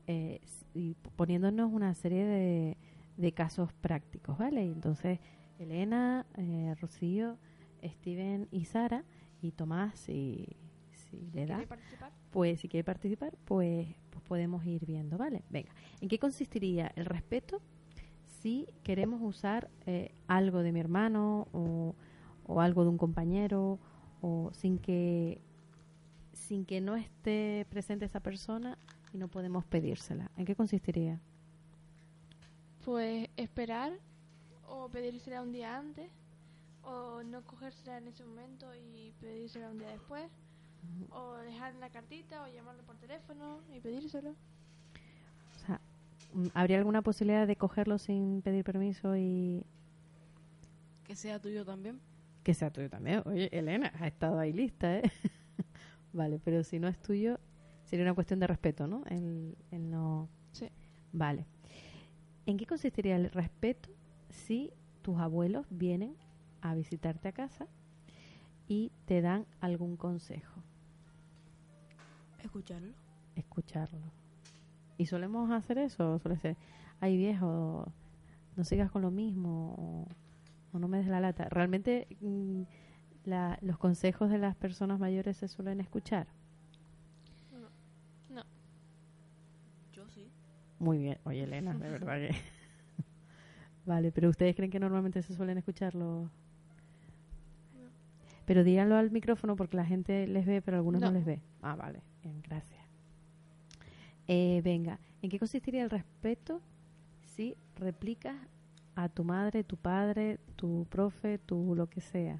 [0.06, 0.40] Eh,
[0.76, 2.78] y poniéndonos una serie de,
[3.18, 4.62] de casos prácticos, ¿vale?
[4.62, 5.18] Entonces,
[5.58, 7.40] Elena, eh, Rocío,
[7.84, 9.04] Steven y Sara,
[9.42, 10.46] y Tomás, si,
[10.92, 11.66] si le da,
[12.30, 15.42] pues si quiere participar, pues, pues podemos ir viendo, ¿vale?
[15.50, 15.72] Venga,
[16.02, 17.64] ¿en qué consistiría el respeto?
[18.44, 21.96] si queremos usar eh, algo de mi hermano o,
[22.46, 23.80] o algo de un compañero
[24.22, 25.42] o sin que
[26.48, 28.78] sin que no esté presente esa persona
[29.14, 30.32] y no podemos pedírsela.
[30.38, 31.20] ¿En qué consistiría?
[32.84, 33.94] Pues esperar
[34.68, 36.10] o pedírsela un día antes
[36.84, 40.30] o no cogérsela en ese momento y pedírsela un día después
[41.10, 44.30] o dejar la cartita o llamarlo por teléfono y pedírselo.
[45.56, 45.82] O sea,
[46.34, 49.64] mm, ¿habría alguna posibilidad de cogerlo sin pedir permiso y
[51.04, 52.00] Que sea tuyo también.
[52.44, 53.24] que sea tuyo también?
[53.26, 55.02] Oye, Elena, ha estado ahí lista, ¿eh?
[56.16, 57.40] vale, pero si no es tuyo,
[57.84, 59.04] sería una cuestión de respeto, ¿no?
[59.08, 60.30] El, el no...
[60.52, 60.70] Sí.
[61.12, 61.46] Vale.
[62.46, 63.90] ¿En qué consistiría el respeto
[64.30, 66.16] si tus abuelos vienen
[66.62, 67.68] a visitarte a casa
[68.68, 70.62] y te dan algún consejo?
[72.44, 72.94] Escucharlo.
[73.36, 74.12] escucharlo.
[74.98, 76.58] Y solemos hacer eso, suele ser,
[77.00, 77.92] ay viejo,
[78.56, 80.08] no sigas con lo mismo, o,
[80.72, 81.50] o no me des la lata.
[81.50, 82.62] Realmente mm,
[83.26, 86.28] la- los consejos de las personas mayores se suelen escuchar.
[88.30, 88.44] No.
[89.94, 90.30] Yo sí.
[90.80, 92.30] Muy bien, oye Elena, de verdad que...
[93.86, 96.30] vale, pero ustedes creen que normalmente se suelen escucharlo.
[98.46, 101.14] Pero díganlo al micrófono porque la gente les ve, pero algunos no, No.
[101.14, 101.42] les ve.
[101.62, 102.84] Ah, vale, bien, gracias.
[104.28, 106.62] Eh, venga, ¿en qué consistiría el respeto
[107.36, 108.36] si replicas
[108.96, 112.40] a tu madre, tu padre, tu profe, tu lo que sea?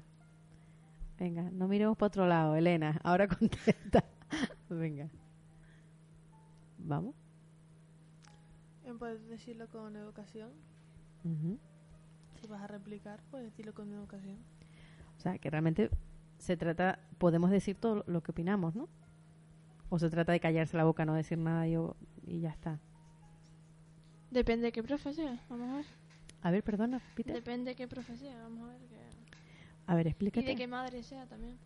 [1.18, 3.00] Venga, no miremos para otro lado, Elena.
[3.02, 4.04] Ahora contesta.
[4.68, 5.08] venga.
[6.78, 7.14] Vamos.
[8.98, 10.50] Puedes decirlo con educación.
[12.40, 14.38] Si vas a replicar, puedes decirlo con educación.
[15.16, 15.90] O sea, que realmente
[16.38, 18.88] se trata, podemos decir todo lo que opinamos, ¿no?
[19.88, 22.78] O se trata de callarse la boca, no decir nada yo y ya está.
[24.30, 25.86] Depende de qué profe sea, vamos a ver.
[26.42, 27.34] A ver, perdona, Peter.
[27.34, 28.95] Depende de qué profe sea, vamos a ver.
[29.86, 31.56] A ver, Y explícate de qué madre sea también.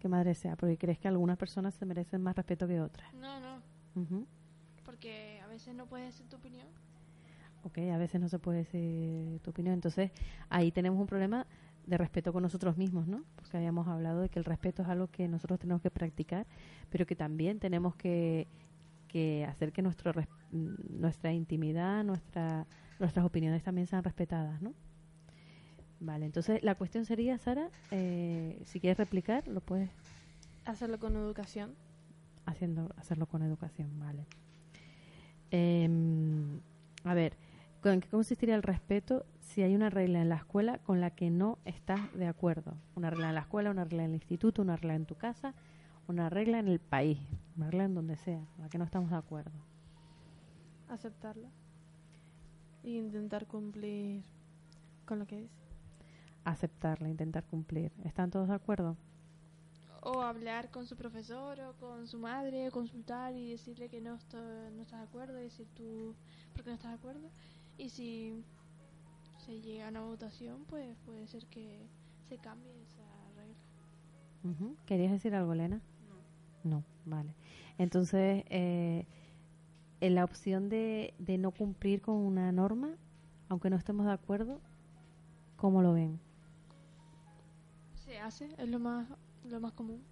[0.00, 3.12] qué madre sea, porque crees que algunas personas se merecen más respeto que otras.
[3.14, 3.60] No, no,
[3.96, 4.26] Ujú.
[4.84, 6.66] porque a veces no puedes decir tu opinión.
[7.64, 9.74] Ok, a veces no se puede decir tu opinión.
[9.74, 10.10] Entonces,
[10.50, 11.46] ahí tenemos un problema
[11.86, 13.24] de respeto con nosotros mismos, ¿no?
[13.36, 16.46] Porque habíamos hablado de que el respeto es algo que nosotros tenemos que practicar,
[16.90, 18.46] pero que también tenemos que,
[19.08, 20.12] que hacer que nuestro
[20.50, 22.66] nuestra intimidad, nuestra,
[23.00, 24.74] nuestras opiniones también sean respetadas, ¿no?
[26.04, 29.88] Vale, entonces la cuestión sería, Sara, eh, si quieres replicar, lo puedes
[30.66, 31.74] Hacerlo con educación.
[32.46, 34.26] haciendo hacerlo con educación, vale.
[35.50, 36.60] Em,
[37.04, 37.36] a ver,
[37.84, 41.30] ¿en qué consistiría el respeto si hay una regla en la escuela con la que
[41.30, 42.74] no estás de acuerdo?
[42.96, 45.54] Una regla en la escuela, una regla en el instituto, una regla en tu casa,
[46.06, 47.18] una regla en el país,
[47.56, 49.52] una regla en donde sea, con la que no estamos de acuerdo.
[50.90, 51.48] Aceptarla.
[52.82, 54.22] E intentar cumplir
[55.06, 55.63] con lo que dice.
[56.44, 57.92] Aceptarla, intentar cumplir.
[58.04, 58.96] ¿Están todos de acuerdo?
[60.02, 64.36] O hablar con su profesor o con su madre, consultar y decirle que no, esto-
[64.72, 66.14] no estás de acuerdo, y decir tú
[66.52, 67.30] por qué no estás de acuerdo.
[67.78, 68.44] Y si
[69.38, 71.86] se llega a una votación, pues puede ser que
[72.28, 73.02] se cambie esa
[73.34, 73.56] regla.
[74.44, 74.76] Ujú.
[74.84, 75.80] ¿Querías decir algo, Elena?
[76.64, 76.70] No.
[76.70, 77.34] No, vale.
[77.78, 79.06] Entonces, eh,
[80.00, 82.90] en la opción de, de no cumplir con una norma,
[83.48, 84.60] aunque no estemos de acuerdo,
[85.56, 86.20] ¿cómo lo ven?
[88.24, 89.06] Hace, es lo más,
[89.50, 90.02] lo más común.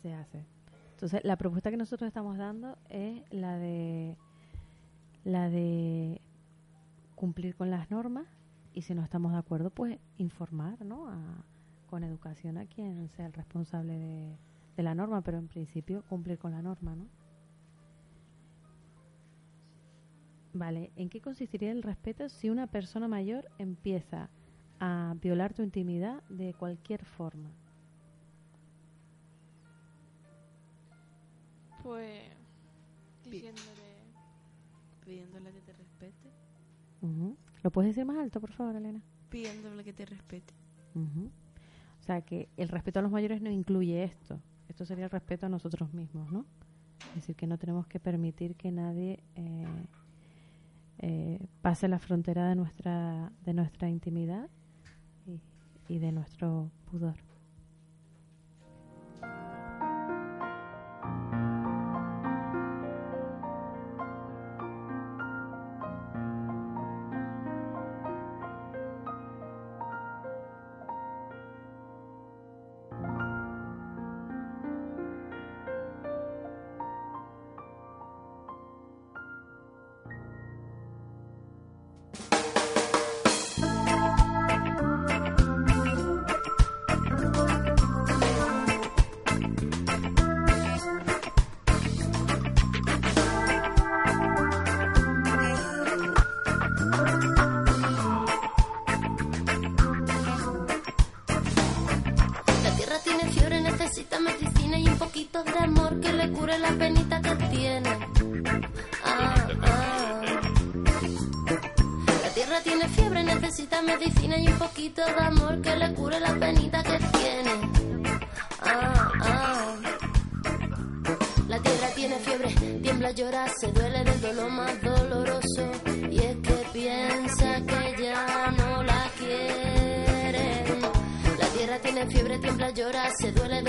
[0.00, 0.44] Se hace.
[0.92, 4.16] Entonces, la propuesta que nosotros estamos dando es la de
[5.24, 6.20] la de
[7.16, 8.26] cumplir con las normas
[8.72, 11.08] y si no estamos de acuerdo, pues informar, ¿no?
[11.08, 11.44] A-
[11.88, 14.36] con educación a quien sea el responsable de,
[14.76, 17.06] de la norma, pero en principio cumplir con la norma, ¿no?
[20.52, 24.30] Vale, ¿en qué consistiría el respeto si una persona mayor empieza
[24.80, 27.50] a violar tu intimidad de cualquier forma?
[31.82, 32.22] Pues
[33.24, 34.00] diciéndole...
[35.04, 36.30] Pidiéndole que te respete.
[37.62, 39.02] ¿Lo puedes decir más alto, por favor, Elena?
[39.28, 40.54] Pidiéndole que te respete.
[40.94, 41.30] Ujú.
[42.00, 44.40] O sea, que el respeto a los mayores no incluye esto.
[44.68, 46.46] Esto sería el respeto a nosotros mismos, ¿no?
[47.10, 49.66] Es decir, que no tenemos que permitir que nadie eh,
[50.98, 54.48] eh, pase la frontera de nuestra, de nuestra intimidad
[55.90, 57.16] y, de nuestro pudor.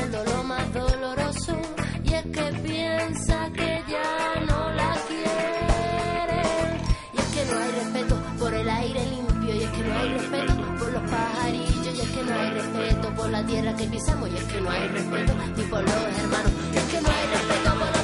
[0.09, 1.57] Dolor más doloroso.
[2.03, 6.81] Y es que piensa que ya no la quieren.
[7.13, 9.55] Y es que no hay respeto por el aire limpio.
[9.55, 11.95] Y es que no hay respeto por los pajarillos.
[11.95, 14.29] Y es que no hay respeto por la tierra que pisamos.
[14.29, 16.51] Y es que no hay respeto ni por los hermanos.
[16.73, 18.00] Y es que no hay respeto por los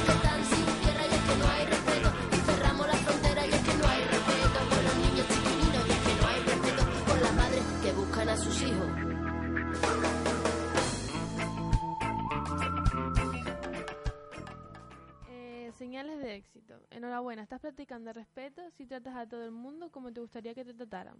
[16.38, 16.74] éxito.
[16.90, 20.74] Enhorabuena, estás practicando respeto si tratas a todo el mundo como te gustaría que te
[20.74, 21.16] trataran.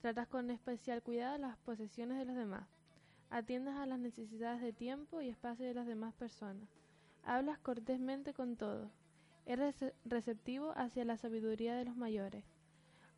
[0.00, 2.66] Tratas con especial cuidado las posesiones de los demás.
[3.30, 6.68] Atiendes a las necesidades de tiempo y espacio de las demás personas.
[7.24, 8.90] Hablas cortésmente con todos.
[9.46, 12.44] Eres rece- receptivo hacia la sabiduría de los mayores.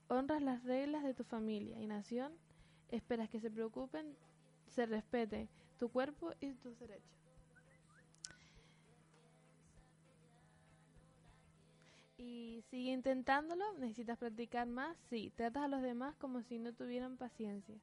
[0.09, 2.33] Honras las reglas de tu familia y nación.
[2.90, 4.07] Esperas que se preocupen,
[4.68, 7.21] se respete tu cuerpo y tus derechos.
[12.24, 17.16] Y sigue intentándolo, necesitas practicar más, sí, tratas a los demás como si no tuvieran
[17.16, 17.74] paciencia.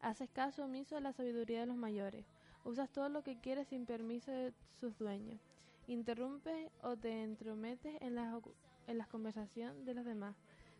[0.00, 2.24] Haces caso omiso a la sabiduría de los mayores.
[2.64, 5.38] Usas todo lo que quieres sin permiso de sus dueños.
[5.86, 8.34] Interrumpes o te entrometes en las,
[8.86, 10.34] en las conversaciones de los demás.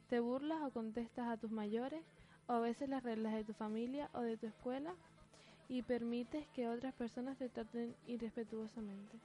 [0.09, 2.01] Te burlas o contestas a tus mayores,
[2.47, 4.95] o veces las reglas de tu familia o de tu escuela
[5.69, 9.19] y permites que otras personas te traten irrespetuosamente.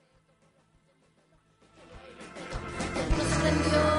[3.51, 3.98] No se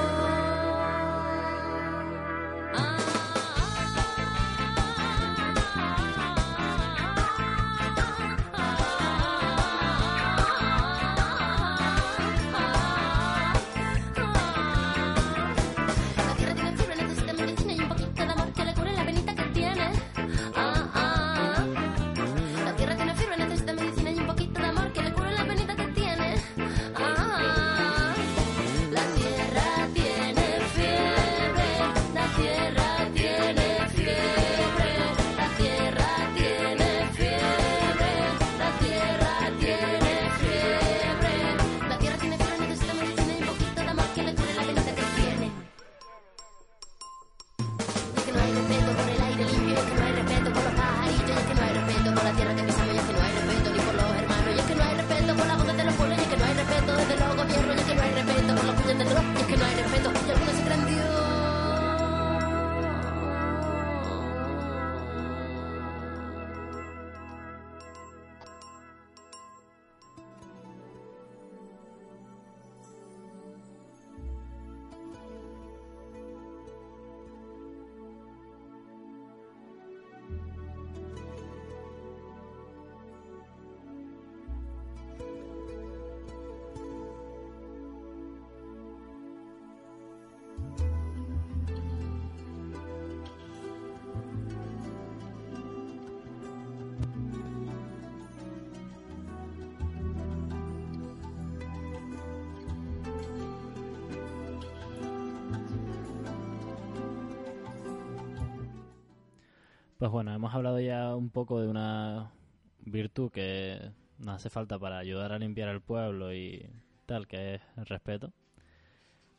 [110.01, 112.31] Pues bueno, hemos hablado ya un poco de una
[112.79, 116.67] virtud que nos hace falta para ayudar a limpiar el pueblo y
[117.05, 118.33] tal, que es el respeto.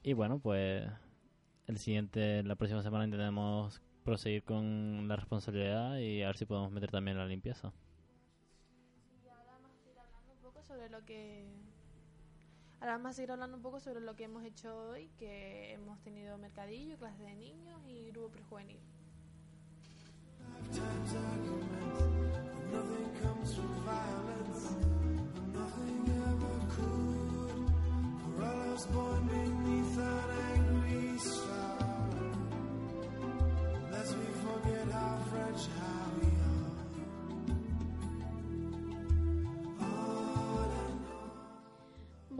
[0.04, 0.88] Y bueno, pues
[1.66, 6.70] el siguiente, la próxima semana intentaremos proseguir con la responsabilidad y a ver si podemos
[6.70, 7.72] meter también la limpieza.
[9.24, 11.44] Y ahora vamos a seguir hablando un poco sobre lo que
[12.78, 15.98] ahora vamos a seguir hablando un poco sobre lo que hemos hecho hoy, que hemos
[16.02, 18.78] tenido mercadillo, clases de niños y grupo prejuvenil.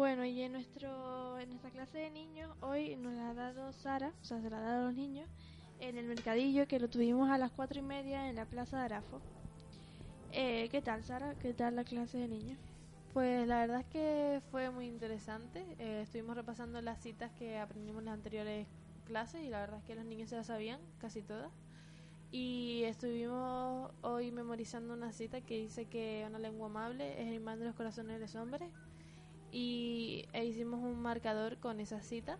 [0.02, 4.12] Bueno, y en, nuestro, en nuestra clase de niños, hoy nos la ha dado Sara,
[4.20, 5.28] o sea, se la ha dado a los niños,
[5.82, 8.84] en el mercadillo que lo tuvimos a las cuatro y media en la plaza de
[8.84, 9.20] Arafo.
[10.30, 11.34] Eh, ¿Qué tal, Sara?
[11.40, 12.56] ¿Qué tal la clase de niños?
[13.12, 15.66] Pues la verdad es que fue muy interesante.
[15.80, 18.68] Eh, estuvimos repasando las citas que aprendimos en las anteriores
[19.06, 21.50] clases y la verdad es que los niños se las sabían, casi todas.
[22.30, 27.58] Y estuvimos hoy memorizando una cita que dice que una lengua amable es el imán
[27.58, 28.70] de los corazones de los hombres.
[29.50, 32.38] Y e hicimos un marcador con esa cita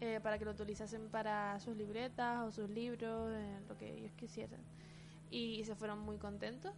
[0.00, 4.12] eh, para que lo utilizasen para sus libretas o sus libros, eh, lo que ellos
[4.16, 4.60] quisieran.
[5.30, 6.72] Y se fueron muy contentos,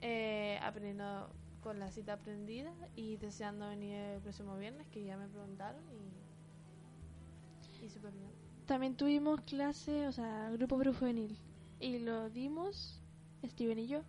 [0.00, 1.30] eh, aprendiendo
[1.62, 5.82] con la cita aprendida y deseando venir el próximo viernes, que ya me preguntaron
[7.80, 8.30] y, y súper bien.
[8.66, 11.36] También tuvimos clase, o sea, grupo prejuvenil.
[11.80, 13.00] Y lo dimos
[13.44, 14.02] Steven y yo.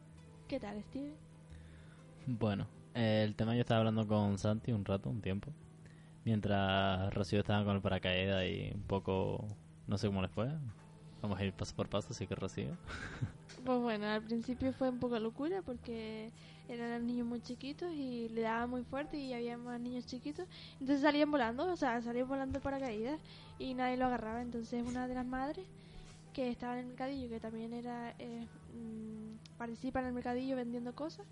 [0.47, 1.15] ¿Qué tal, Steven?
[2.27, 5.51] Bueno, eh, el tema yo estaba hablando con Santi un rato, un tiempo.
[6.23, 9.47] Mientras Rocío estaba con el paracaídas y un poco...
[9.87, 10.49] No sé cómo les fue.
[11.21, 12.77] Vamos a ir paso por paso, así que Rocío.
[13.65, 16.31] Pues bueno, al principio fue un poco locura porque
[16.67, 20.47] eran niños muy chiquitos y le daba muy fuerte y había más niños chiquitos.
[20.79, 23.19] Entonces salían volando, o sea, salían volando paracaídas
[23.59, 24.41] y nadie lo agarraba.
[24.41, 25.65] Entonces una de las madres
[26.33, 30.95] que estaba en el mercadillo, que también era eh, mm, participa en el mercadillo vendiendo
[30.95, 31.25] cosas,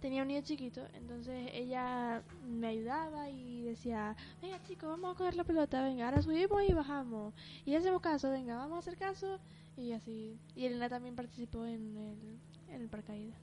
[0.00, 0.82] tenía un niño chiquito.
[0.94, 6.22] Entonces ella me ayudaba y decía, venga chicos, vamos a coger la pelota, venga, ahora
[6.22, 7.34] subimos y bajamos.
[7.64, 9.38] Y hacemos caso, venga, vamos a hacer caso.
[9.76, 10.38] Y así.
[10.54, 12.38] Y Elena también participó en el,
[12.74, 13.38] en el paracaídas.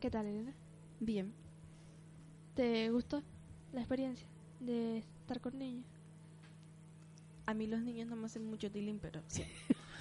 [0.00, 0.54] ¿Qué tal, Elena?
[1.00, 1.32] Bien.
[2.54, 3.22] ¿Te gustó
[3.72, 4.26] la experiencia
[4.60, 5.86] de estar con niños?
[7.46, 9.44] A mí los niños no me hacen mucho tilín, pero sí.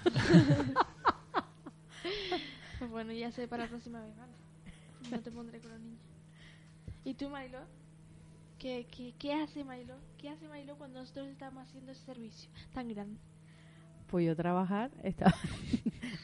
[2.89, 4.33] Bueno, ya sé para la próxima vez, ¿vale?
[5.11, 5.99] No te pondré con los niños.
[7.03, 7.59] ¿Y tú, Marilo?
[8.61, 8.85] ¿Qué,
[9.17, 9.95] qué, hace Marilo?
[10.19, 13.19] ¿Qué hace Marilo cuando nosotros estamos haciendo ese servicio tan grande?
[14.05, 15.33] Pues yo trabajar, estaba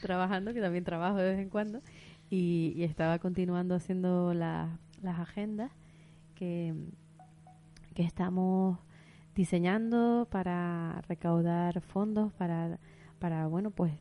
[0.00, 1.82] trabajando, que también trabajo de vez en cuando,
[2.30, 5.72] y, estaba continuando haciendo la- las agendas
[6.36, 6.76] que,
[7.94, 8.78] que estamos
[9.34, 12.78] diseñando para recaudar fondos para,
[13.18, 13.94] para bueno, pues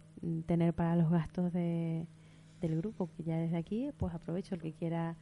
[0.46, 2.06] tener para los gastos de,
[2.62, 5.16] del grupo, que ya desde aquí, pues aprovecho el que quiera.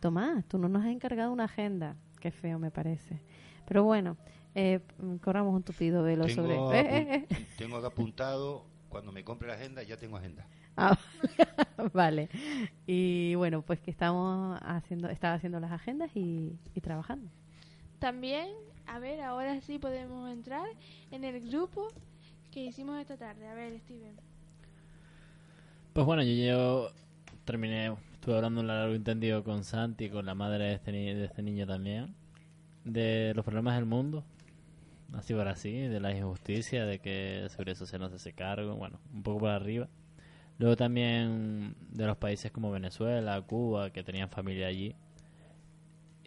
[0.00, 3.18] Tomás, tú no nos has encargado una agenda, qué feo me parece.
[3.66, 4.16] Pero bueno,
[4.54, 4.78] eh,
[5.20, 6.56] corramos un tupido velo Tengo, sobre...
[6.56, 7.46] apu- Eh, eh, eh.
[7.58, 10.46] tengo acá apuntado, cuando me compre la agenda, ya tengo agenda.
[10.76, 10.96] Ah,
[11.92, 12.28] vale.
[12.86, 17.28] Y bueno, pues que estamos haciendo, estaba haciendo las agendas y, y trabajando.
[17.98, 18.48] También,
[18.86, 20.66] a ver, ahora sí podemos entrar
[21.10, 21.88] en el grupo
[22.52, 23.48] que hicimos esta tarde.
[23.48, 24.14] A ver, Steven.
[25.92, 26.90] Pues bueno, yo, yo
[27.44, 31.42] terminé, estuve hablando un largo entendido con Santi, con la madre de este, de este
[31.42, 32.14] niño también,
[32.84, 34.24] de los problemas del mundo,
[35.12, 38.76] así por así, de la injusticia, de que la seguridad social no se hace cargo,
[38.76, 39.88] bueno, un poco por arriba.
[40.58, 44.94] Luego también de los países como Venezuela, Cuba, que tenían familia allí.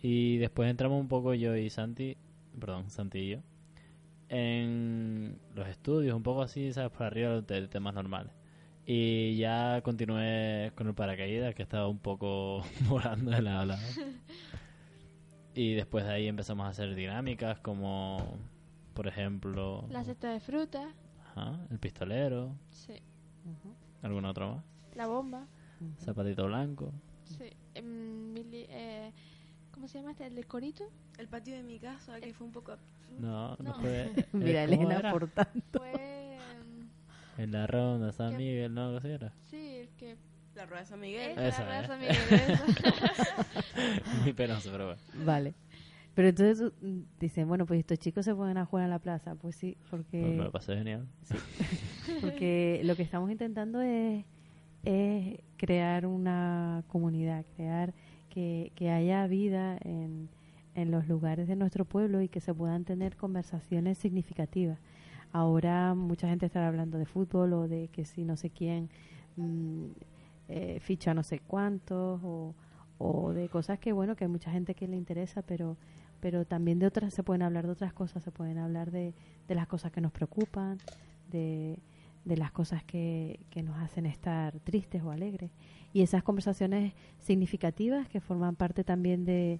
[0.01, 2.17] Y después entramos un poco yo y Santi,
[2.59, 3.37] perdón, Santi y yo,
[4.27, 6.91] en los estudios, un poco así, ¿sabes?
[6.91, 8.33] Por arriba de temas normales.
[8.85, 13.81] Y ya continué con el paracaídas, que estaba un poco volando de lado a lado.
[15.57, 18.37] Y después de ahí empezamos a hacer dinámicas como,
[18.93, 20.93] por ejemplo, La cesta de fruta.
[21.31, 22.95] ajá, el pistolero, Sí.
[24.01, 24.63] algún otro más,
[24.95, 25.47] La bomba.
[26.03, 26.91] zapatito blanco.
[27.23, 27.45] Sí.
[27.73, 29.11] Em, mili- eh,
[29.71, 30.27] ¿Cómo se llama este?
[30.27, 30.83] ¿El del corito?
[31.17, 32.75] El patio de mi casa, que fue un poco...
[33.17, 33.73] No, no, No.
[33.75, 34.11] fue.
[34.33, 35.11] Mira, eh, ¿cómo Elena, era?
[35.13, 35.79] por tanto.
[35.79, 36.24] Fue...
[37.37, 38.37] En la ronda San.
[38.37, 38.91] Miguel, ¿no?
[38.91, 39.33] ¿Qué así era?
[39.43, 40.17] sí, el que...
[40.55, 41.31] La rueda de San Miguel.
[41.31, 41.87] Esa, Esa, la ¿eh?
[41.87, 43.45] San Miguel, esa.
[44.23, 45.01] Muy penoso, pero bueno.
[45.25, 45.53] Vale.
[46.13, 46.71] Pero entonces
[47.19, 49.35] dicen, bueno, pues estos chicos se pueden a jugar a la plaza.
[49.35, 51.05] Pues sí, Pues porque, me lo pasé genial.
[52.21, 54.23] porque lo que estamos intentando es,
[54.85, 57.93] es crear una comunidad, crear
[58.29, 60.29] que, que haya vida en,
[60.73, 64.79] en los lugares de nuestro pueblo y que se puedan tener conversaciones significativas.
[65.35, 68.89] Ahora mucha gente estará hablando de fútbol o de que si no sé quién
[69.35, 69.87] mm,
[70.47, 72.55] eh, ficha no sé cuántos o,
[72.99, 75.75] o de cosas que bueno que hay mucha gente que le interesa pero
[76.21, 79.13] pero también de otras se pueden hablar de otras cosas se pueden hablar de,
[79.45, 80.77] de las cosas que nos preocupan
[81.29, 81.79] de,
[82.23, 85.51] de las cosas que, que nos hacen estar tristes o alegres.
[85.93, 89.59] Y esas conversaciones significativas que forman parte también de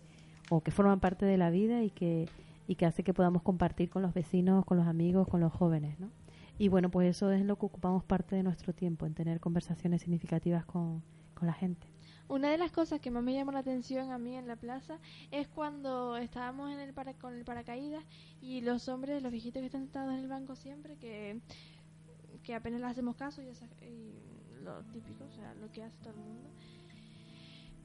[0.49, 2.27] o que forman parte de la vida y que
[2.67, 5.99] y que hace que podamos compartir con los vecinos con los amigos con los jóvenes
[5.99, 6.09] ¿no?
[6.57, 10.01] y bueno pues eso es lo que ocupamos parte de nuestro tiempo en tener conversaciones
[10.01, 11.03] significativas con,
[11.33, 11.87] con la gente
[12.27, 14.99] Una de las cosas que más me llamó la atención a mí en la plaza
[15.31, 18.03] es cuando estábamos en el para con el paracaídas
[18.41, 21.39] y los hombres, los viejitos que están sentados en el banco siempre, que,
[22.43, 24.13] que apenas les hacemos caso y, esa- y
[24.63, 26.49] lo típico, o sea, lo que hace todo el mundo.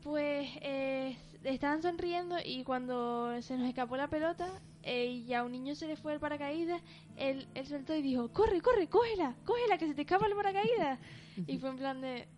[0.02, 4.46] Pues eh, estaban sonriendo y cuando se nos escapó la pelota
[4.82, 6.82] eh, y a un niño se le fue el paracaídas,
[7.16, 10.98] él, él saltó y dijo, corre, corre, cógela, cógela, que se te escapa el paracaídas.
[11.46, 12.28] y fue en plan de...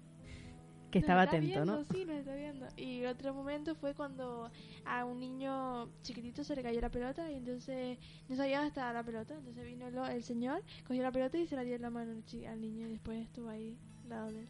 [0.91, 1.85] Que "Nos estaba atento, viendo, ¿no?
[1.85, 2.67] Sí, nos está viendo.
[2.77, 4.51] Y otro momento fue cuando
[4.85, 7.99] a un niño chiquitito se le cayó la pelota y entonces
[8.29, 9.35] no sabía dónde estaba la pelota.
[9.35, 12.13] Entonces vino lo- el señor, cogió la pelota y se la dio en la mano
[12.13, 14.49] al niño y después estuvo ahí al lado de él.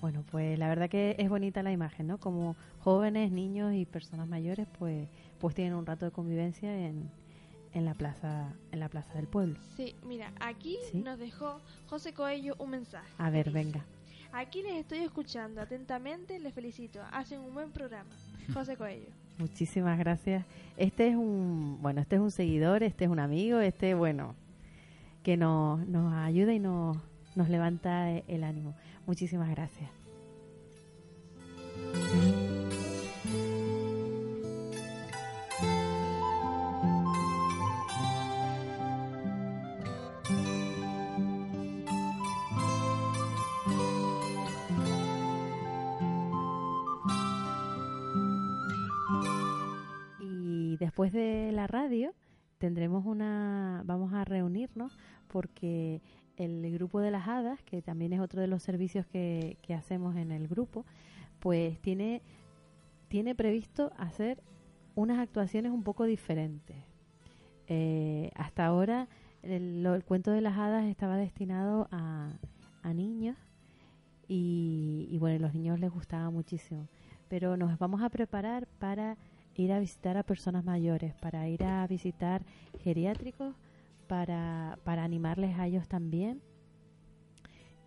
[0.00, 2.18] Bueno, pues la verdad que es bonita la imagen, ¿no?
[2.18, 5.08] Como jóvenes, niños y personas mayores, pues,
[5.40, 7.08] pues tienen un rato de convivencia en,
[7.72, 9.58] en la plaza, en la plaza del pueblo.
[9.76, 10.98] Sí, mira, aquí Sí.
[10.98, 13.08] nos dejó José Coello un mensaje.
[13.18, 13.84] A ver, Dice, venga.
[14.32, 17.00] Aquí les estoy escuchando atentamente, les felicito.
[17.12, 18.10] Hacen un buen programa.
[18.54, 19.08] José Coello.
[19.38, 20.44] Muchísimas gracias.
[20.76, 24.34] Este es un, bueno, este es un seguidor, este es un amigo, este, bueno,
[25.22, 26.98] que nos, nos ayuda y nos,
[27.36, 28.74] nos levanta el ánimo.
[29.06, 29.90] Muchísimas gracias.
[50.18, 52.12] Y después de la radio
[52.58, 56.00] tendremos una, vamos a reunirnos porque
[56.36, 60.16] el grupo de las hadas, que también es otro de los servicios que, que hacemos
[60.16, 60.84] en el grupo,
[61.40, 62.22] pues tiene,
[63.08, 64.42] tiene previsto hacer
[64.94, 66.76] unas actuaciones un poco diferentes.
[67.68, 69.08] Eh, hasta ahora
[69.42, 72.32] el, el cuento de las hadas estaba destinado a,
[72.82, 73.36] a niños
[74.28, 76.88] y, y bueno, los niños les gustaba muchísimo.
[77.28, 79.16] Pero nos vamos a preparar para
[79.54, 82.42] ir a visitar a personas mayores, para ir a visitar
[82.80, 83.54] geriátricos,
[84.06, 86.42] para, para animarles a ellos también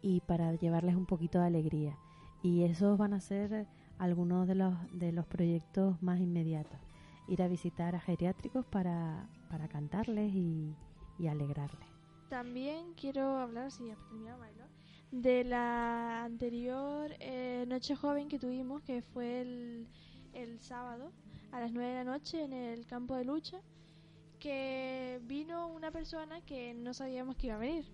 [0.01, 1.97] y para llevarles un poquito de alegría.
[2.41, 3.67] Y esos van a ser
[3.97, 6.79] algunos de los, de los proyectos más inmediatos.
[7.27, 10.73] Ir a visitar a geriátricos para, para cantarles y,
[11.19, 11.87] y alegrarles.
[12.29, 14.65] También quiero hablar, Mailo,
[15.11, 19.87] de la anterior eh, Noche Joven que tuvimos, que fue el,
[20.33, 21.11] el sábado
[21.51, 23.59] a las 9 de la noche en el campo de lucha,
[24.39, 27.85] que vino una persona que no sabíamos que iba a venir,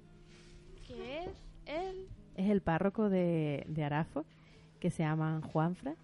[0.87, 1.29] que es
[1.65, 2.07] el...
[2.35, 4.25] es el párroco de, de Arafo,
[4.79, 5.95] que se llama Juanfra.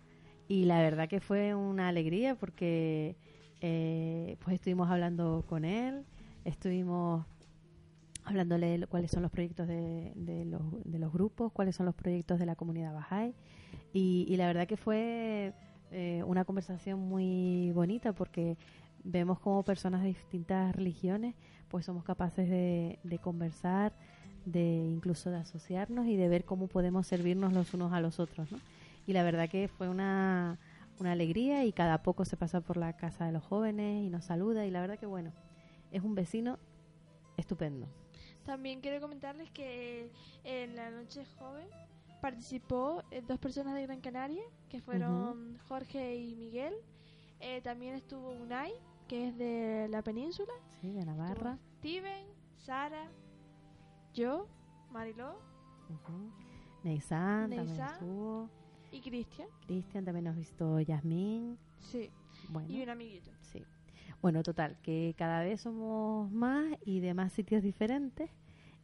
[0.47, 3.15] Y la verdad que fue una alegría porque
[3.61, 6.03] eh, pues estuvimos hablando con él,
[6.43, 7.25] estuvimos
[8.23, 11.95] hablándole de cuáles son los proyectos de, de los, de los grupos, cuáles son los
[11.95, 13.33] proyectos de la comunidad Bahá'í.
[13.93, 15.53] Y, y la verdad que fue
[15.91, 18.57] eh, una conversación muy bonita porque
[19.03, 21.35] vemos como personas de distintas religiones
[21.71, 23.93] pues somos capaces de, de conversar,
[24.45, 28.51] de incluso de asociarnos y de ver cómo podemos servirnos los unos a los otros,
[28.51, 28.59] ¿no?
[29.07, 30.59] Y la verdad que fue una,
[30.99, 34.25] una alegría y cada poco se pasa por la casa de los jóvenes y nos
[34.25, 35.31] saluda y la verdad que bueno,
[35.91, 36.59] es un vecino
[37.37, 37.87] estupendo.
[38.45, 40.11] También quiero comentarles que
[40.43, 41.67] en la Noche Joven
[42.21, 46.73] participó eh, dos personas de Gran Canaria, que fueron Jorge y Miguel.
[47.39, 48.73] Eh, también estuvo Unai,
[49.11, 50.53] que es de la península.
[50.79, 51.55] Sí, de Navarra.
[51.55, 53.11] Estuvo Steven, Sara,
[54.13, 54.47] yo,
[54.89, 55.33] Mariló
[55.89, 56.31] Ujú.
[56.85, 58.49] Neizán también estuvo.
[58.89, 59.49] y Cristian.
[59.67, 61.57] Cristian también nos visitó Yasmín.
[61.79, 62.09] Sí.
[62.47, 63.31] Bueno, Y un amiguito.
[63.41, 63.61] sí.
[64.21, 68.29] Bueno, total, que cada vez somos más y de más sitios diferentes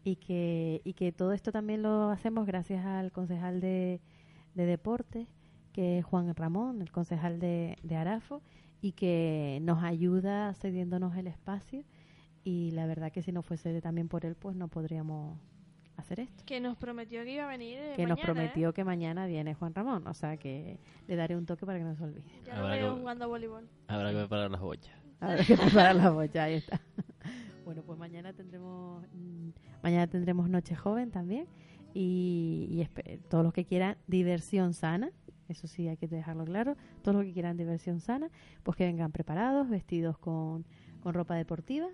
[0.04, 4.02] y que, y que todo esto también lo hacemos gracias al concejal de,
[4.56, 5.30] de deportes,
[5.72, 8.42] que es Juan Ramón, el concejal de, de Arafo,
[8.82, 11.84] y que nos ayuda cediéndonos el espacio
[12.44, 15.38] y la verdad que si no fuese también por él, pues no podríamos
[15.98, 16.44] hacer esto.
[16.46, 17.78] Que nos prometió que iba a venir.
[17.80, 21.36] eh, que nos mañana, prometió que mañana viene Juan Ramón, o sea que le daré
[21.36, 22.22] un toque para que no se olvide.
[22.22, 22.42] ¿eh?
[22.46, 23.68] Ya lo Habrá veo que- jugando a voleibol.
[23.88, 24.96] Habrá que preparar las bochas.
[25.20, 26.80] Habrá que preparar la bocha, ahí está.
[27.66, 29.50] Bueno, pues mañana tendremos mm,
[29.84, 31.48] mañana tendremos Noche Joven también
[31.94, 35.12] y, y todos los que quieran diversión sana,
[35.48, 38.30] eso sí hay que dejarlo claro, todos los que quieran diversión sana,
[38.64, 40.66] pues que vengan preparados, vestidos con,
[41.02, 41.88] con ropa deportiva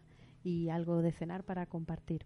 [0.43, 2.25] y algo de cenar para compartir.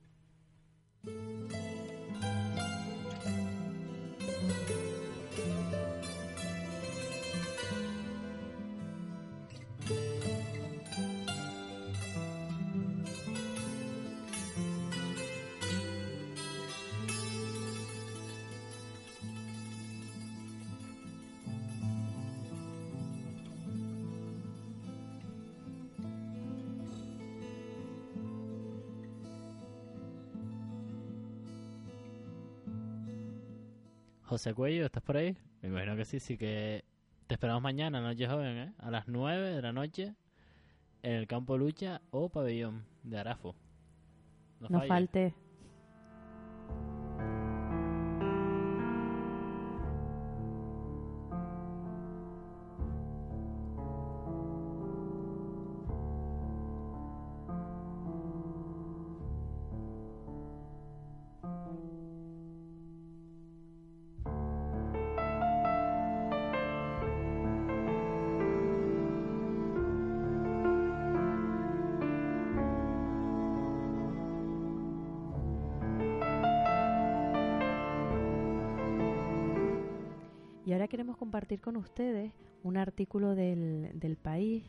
[34.38, 35.36] José Cuello, ¿estás por ahí?
[35.64, 36.86] Me imagino que sí, sí que
[37.26, 38.74] Te esperamos mañana, Noche Joven, ¿eh?
[38.78, 40.14] A las 9 de la noche
[41.02, 43.56] en el campo lucha o pabellón de Arafo.
[44.60, 45.34] No, No falte.
[81.18, 82.32] Compartir con ustedes
[82.64, 84.64] un artículo del, del país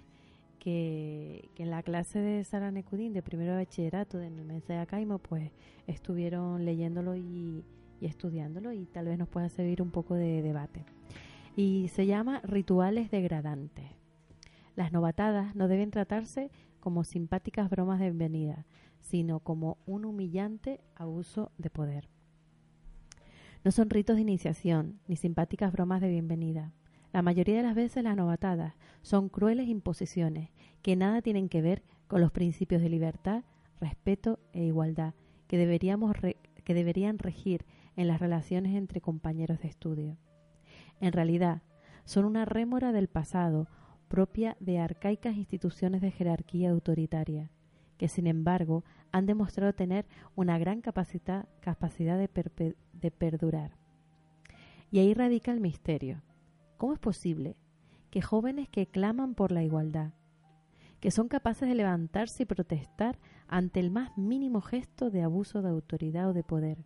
[0.58, 4.66] que, que en la clase de Sara Necudín de primero de bachillerato en el mes
[4.66, 5.52] de Acaimo pues
[5.86, 7.64] estuvieron leyéndolo y,
[8.00, 10.84] y estudiándolo y tal vez nos pueda servir un poco de debate.
[11.56, 13.86] Y se llama Rituales degradantes.
[14.76, 18.64] Las novatadas no deben tratarse como simpáticas bromas de bienvenida,
[19.00, 22.08] sino como un humillante abuso de poder.
[23.64, 26.72] No son ritos de iniciación ni simpáticas bromas de bienvenida.
[27.12, 30.50] La mayoría de las veces las novatadas son crueles imposiciones
[30.82, 33.44] que nada tienen que ver con los principios de libertad,
[33.80, 35.14] respeto e igualdad
[35.48, 36.14] que, deberíamos
[36.64, 37.64] que deberían regir
[37.96, 40.18] en las relaciones entre compañeros de estudio.
[41.00, 41.62] En realidad,
[42.04, 43.66] son una rémora del pasado
[44.06, 47.50] propia de arcaicas instituciones de jerarquía autoritaria,
[47.96, 50.06] que sin embargo han demostrado tener
[50.36, 53.76] una gran capacita- capacidad de, de perdurar.
[54.90, 56.22] Y ahí radica el misterio.
[56.76, 57.56] ¿Cómo es posible
[58.10, 60.12] que jóvenes que claman por la igualdad,
[61.00, 65.68] que son capaces de levantarse y protestar ante el más mínimo gesto de abuso de
[65.68, 66.78] autoridad o de poder,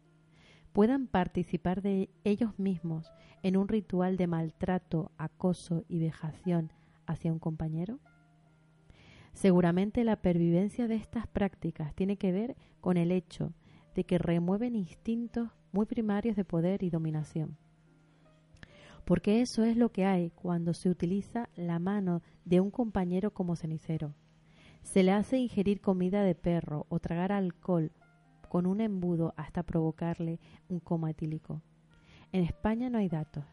[0.73, 6.73] puedan participar de ellos mismos en un ritual de maltrato, acoso y vejación
[7.07, 8.01] hacia un compañero?
[9.33, 13.53] Seguramente la pervivencia de estas prácticas tiene que ver con el hecho
[13.95, 17.57] de que remueven instintos muy primarios de poder y dominación.
[19.05, 23.57] Porque eso es lo que hay cuando se utiliza la mano de un compañero como
[23.57, 24.15] cenicero.
[24.83, 27.93] Se le hace ingerir comida de perro o tragar alcohol
[28.49, 30.39] con un embudo hasta provocarle
[30.69, 31.63] un coma etílico.
[32.33, 33.45] En España no hay datos,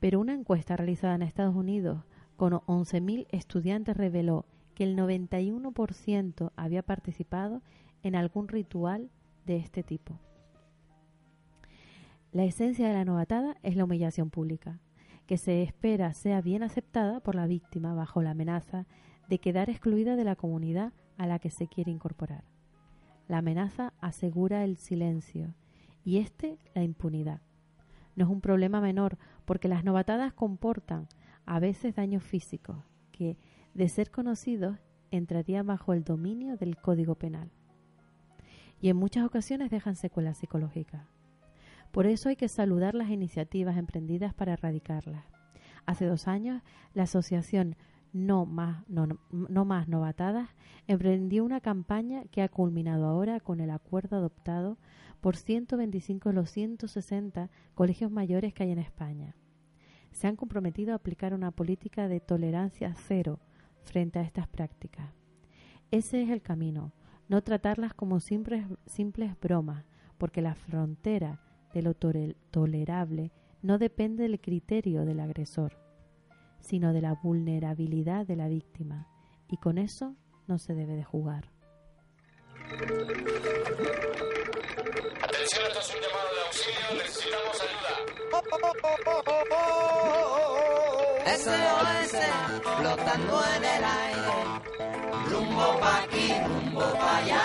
[0.00, 2.04] pero una encuesta realizada en Estados Unidos
[2.36, 7.62] con 11.000 estudiantes reveló que el 91% había participado
[8.02, 9.10] en algún ritual
[9.46, 10.18] de este tipo.
[12.32, 14.80] La esencia de la novatada es la humillación pública,
[15.26, 18.86] que se espera sea bien aceptada por la víctima bajo la amenaza
[19.28, 22.44] de quedar excluida de la comunidad a la que se quiere incorporar.
[23.28, 25.54] La amenaza asegura el silencio
[26.04, 27.40] y este la impunidad.
[28.16, 31.08] No es un problema menor porque las novatadas comportan
[31.46, 32.76] a veces daños físicos
[33.12, 33.38] que,
[33.74, 34.78] de ser conocidos,
[35.10, 37.50] entrarían bajo el dominio del Código Penal.
[38.84, 41.06] Y en muchas ocasiones dejan secuelas psicológicas.
[41.90, 45.24] Por eso hay que saludar las iniciativas emprendidas para erradicarlas.
[45.86, 46.62] Hace dos años,
[46.92, 47.76] la asociación
[48.12, 50.50] No Más, no, no Más Novatadas
[50.86, 54.76] emprendió una campaña que ha culminado ahora con el acuerdo adoptado
[55.22, 59.34] por 125 de los 160 colegios mayores que hay en España.
[60.10, 63.40] Se han comprometido a aplicar una política de tolerancia cero
[63.82, 65.08] frente a estas prácticas.
[65.90, 66.92] Ese es el camino,
[67.28, 69.84] no tratarlas como simples, simples bromas,
[70.18, 71.40] porque la frontera
[71.72, 75.78] de lo tolerable no depende del criterio del agresor,
[76.60, 79.08] sino de la vulnerabilidad de la víctima,
[79.48, 80.14] y con eso
[80.46, 81.50] no se debe de jugar.
[85.22, 87.94] Atención, esto es un llamado de auxilio, necesitamos ayuda.
[91.26, 92.12] SOS
[92.78, 94.36] flotando en el aire,
[95.30, 97.44] rumbo pa' aquí, rumbo pa' allá.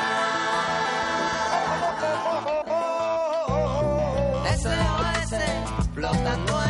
[4.62, 5.32] SOS
[5.94, 6.69] flotando en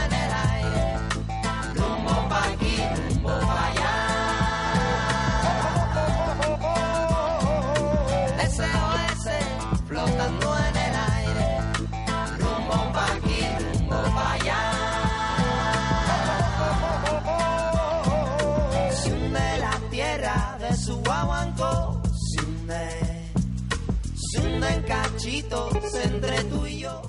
[24.90, 27.02] cachitos entre tú y yo.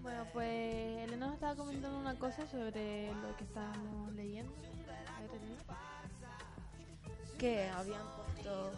[0.00, 4.52] Bueno, pues Elena nos estaba comentando una cosa sobre lo que estábamos leyendo.
[7.36, 8.70] Que habían puesto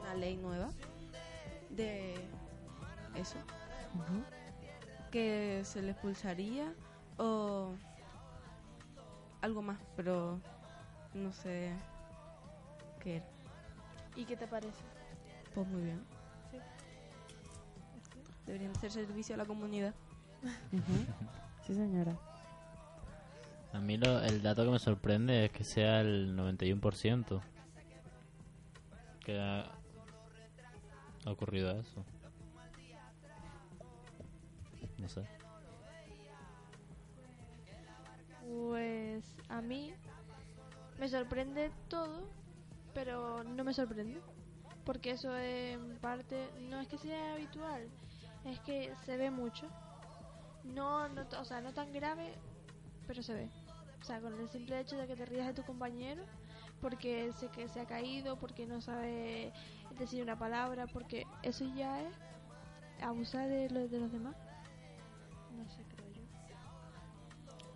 [0.00, 0.68] una ley nueva
[1.70, 2.14] de
[3.14, 3.38] eso,
[5.12, 6.74] que se le expulsaría
[7.18, 7.72] o
[9.42, 10.40] algo más, pero
[11.14, 11.72] no sé
[12.98, 13.26] qué era.
[14.16, 14.82] ¿Y qué te parece?
[15.54, 16.17] Pues muy bien.
[18.48, 19.94] Deberían hacer servicio a la comunidad.
[21.66, 22.16] Sí, señora.
[23.74, 27.40] A mí lo- el dato que me sorprende es que sea el 91%.
[29.24, 29.70] Que ha
[31.26, 32.02] ocurrido eso.
[34.96, 35.28] No sé.
[38.46, 39.92] Pues a mí
[40.98, 42.26] me sorprende todo,
[42.94, 44.20] pero no me sorprende.
[44.84, 47.86] Porque eso en parte no es que sea habitual,
[48.48, 49.66] es que se ve mucho.
[50.64, 52.34] No, no, o sea, no tan grave,
[53.06, 53.48] pero se ve.
[54.00, 56.22] O sea, con el simple hecho de que te rías de tu compañero
[56.80, 59.52] porque sé que se ha caído, porque no sabe
[59.98, 62.14] decir una palabra, porque eso ya es
[63.02, 64.36] abusar de, lo- de los demás.
[65.56, 66.22] No sé, creo yo.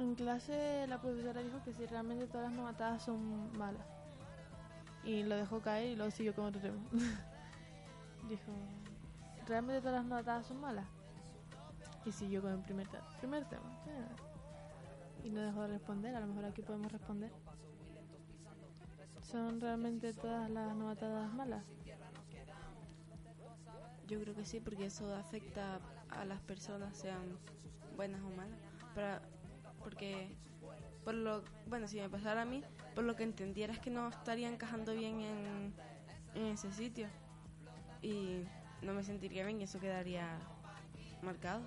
[0.05, 3.87] En clase la profesora dijo que si realmente todas las novatadas son malas.
[5.05, 6.79] Y lo dejó caer y luego siguió con otro tema.
[8.29, 8.53] dijo,
[9.53, 10.87] ¿realmente todas las novatadas son malas?
[12.07, 12.89] Y siguió con el primer,
[13.21, 13.71] primer tema.
[13.85, 13.91] Sí.
[15.25, 17.31] Y no dejó de responder, a lo mejor aquí podemos responder.
[19.21, 21.65] ¿Son realmente todas las novatadas malas?
[24.09, 27.39] Yo creo que sí, porque eso afecta a las personas, sean
[27.95, 28.59] buenas o malas.
[28.95, 29.21] Para,
[29.81, 30.35] porque,
[31.05, 34.09] por lo, bueno, si me pasara a mí, por lo que entendiera es que no
[34.09, 35.75] estaría encajando bien en,
[36.35, 37.09] en ese sitio.
[38.01, 38.45] Y
[38.83, 40.27] no me sentiría bien y eso quedaría
[41.23, 41.63] marcado.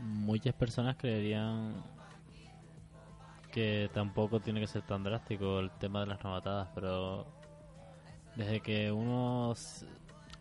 [0.00, 1.74] Muchas personas creerían
[3.52, 7.26] que tampoco tiene que ser tan drástico el tema de las novatadas, pero
[8.34, 9.52] desde que uno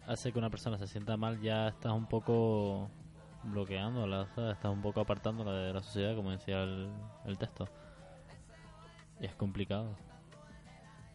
[0.07, 2.89] hace que una persona se sienta mal ya estás un poco
[3.43, 4.53] bloqueándola, ¿sabes?
[4.53, 7.68] estás un poco apartándola de la sociedad, como decía el texto.
[9.22, 9.95] Y es complicado.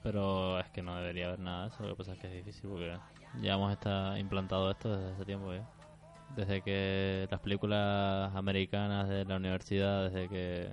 [0.03, 2.45] Pero es que no debería haber nada de eso, lo que pasa es que es
[2.45, 2.97] difícil porque
[3.43, 5.69] ya hemos estado implantado esto desde hace tiempo ya.
[6.37, 10.71] Desde que las películas americanas de la universidad, desde que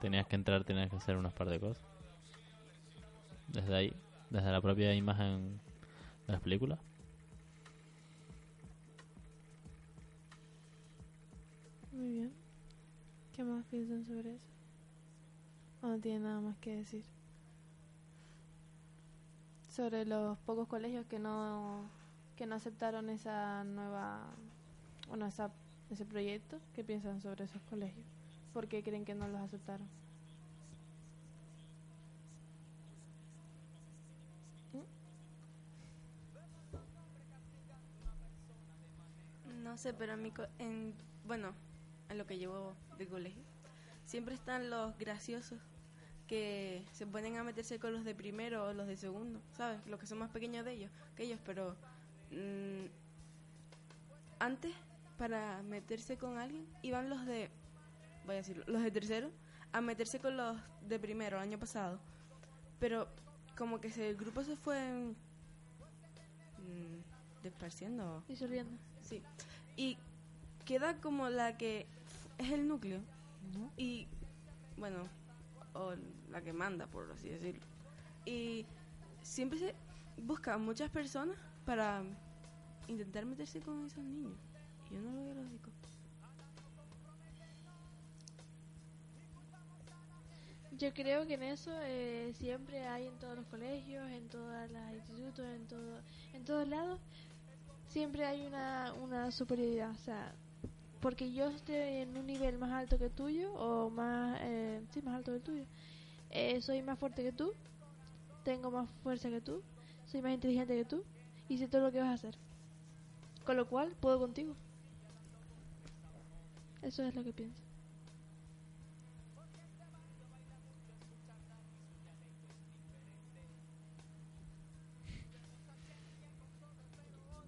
[0.00, 1.82] tenías que entrar, tenías que hacer unas par de cosas.
[3.48, 3.94] Desde ahí,
[4.28, 5.58] desde la propia imagen
[6.26, 6.78] de las películas.
[11.92, 12.32] Muy bien.
[13.32, 14.49] ¿Qué más piensan sobre eso?
[15.82, 17.04] ¿O no tienen nada más que decir?
[19.70, 21.88] Sobre los pocos colegios que no
[22.36, 24.22] que no aceptaron esa nueva
[25.08, 25.50] bueno, esa,
[25.90, 28.06] ese proyecto, ¿qué piensan sobre esos colegios?
[28.54, 29.86] ¿Por qué creen que no los aceptaron?
[39.62, 40.94] No sé, pero en mi co- en,
[41.26, 41.52] bueno,
[42.08, 43.42] en lo que llevo de colegio,
[44.06, 45.58] siempre están los graciosos
[46.30, 49.84] que se ponen a meterse con los de primero o los de segundo, ¿sabes?
[49.88, 51.74] Los que son más pequeños de ellos, que ellos, pero
[52.30, 52.86] mm,
[54.38, 54.72] antes
[55.18, 57.50] para meterse con alguien iban los de,
[58.26, 59.32] voy a decirlo, los de tercero
[59.72, 60.56] a meterse con los
[60.86, 61.98] de primero el año pasado,
[62.78, 63.08] pero
[63.58, 64.78] como que se, el grupo se fue
[66.58, 68.22] mm, desparciendo.
[68.28, 68.78] Disolviendo.
[69.02, 69.20] Sí.
[69.76, 69.98] Y
[70.64, 71.88] queda como la que
[72.38, 73.00] es el núcleo.
[73.76, 74.06] Y,
[74.76, 75.08] bueno,
[75.74, 75.94] o
[76.30, 77.62] la que manda, por así decirlo.
[78.24, 78.66] Y
[79.22, 79.74] siempre se
[80.16, 82.02] busca muchas personas para
[82.88, 84.32] intentar meterse con esos niños.
[84.90, 85.70] Y yo no lo veo lógico.
[90.72, 94.94] Yo creo que en eso eh, siempre hay en todos los colegios, en todos los
[94.94, 96.00] institutos, en todo,
[96.32, 96.98] en todos lados,
[97.88, 99.90] siempre hay una, una superioridad.
[99.90, 100.32] O sea,
[101.00, 105.02] porque yo esté en un nivel más alto que el tuyo, o más, eh, sí,
[105.02, 105.64] más alto que el tuyo,
[106.30, 107.52] eh, soy más fuerte que tú,
[108.44, 109.62] tengo más fuerza que tú,
[110.06, 111.04] soy más inteligente que tú,
[111.48, 112.36] y sé todo lo que vas a hacer.
[113.44, 114.54] Con lo cual, puedo contigo.
[116.82, 117.62] Eso es lo que pienso.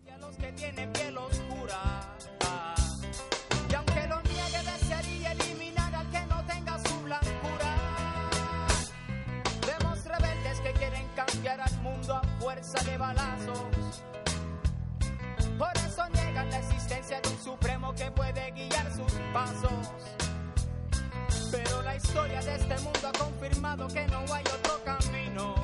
[0.04, 2.16] y a los que tienen piel oscura.
[11.42, 13.58] Cambiar al mundo a fuerza de balazos.
[15.58, 19.90] Por eso niegan la existencia de un supremo que puede guiar sus pasos.
[21.50, 25.54] Pero la historia de este mundo ha confirmado que no hay otro camino.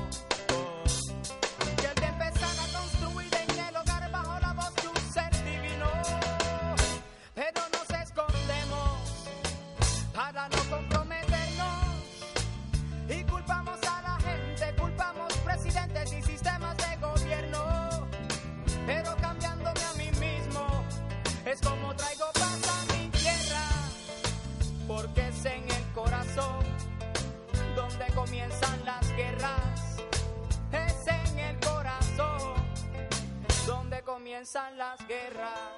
[34.19, 35.73] Comienzan las guerras.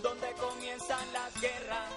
[0.00, 1.94] Donde comienzan las guerras.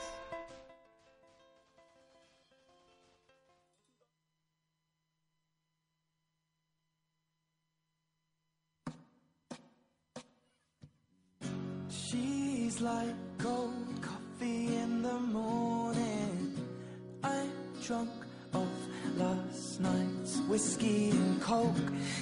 [11.89, 16.57] She's like cold coffee in the morning.
[17.24, 17.51] I'm
[17.86, 18.24] drunk
[19.80, 21.76] night's whiskey and coke.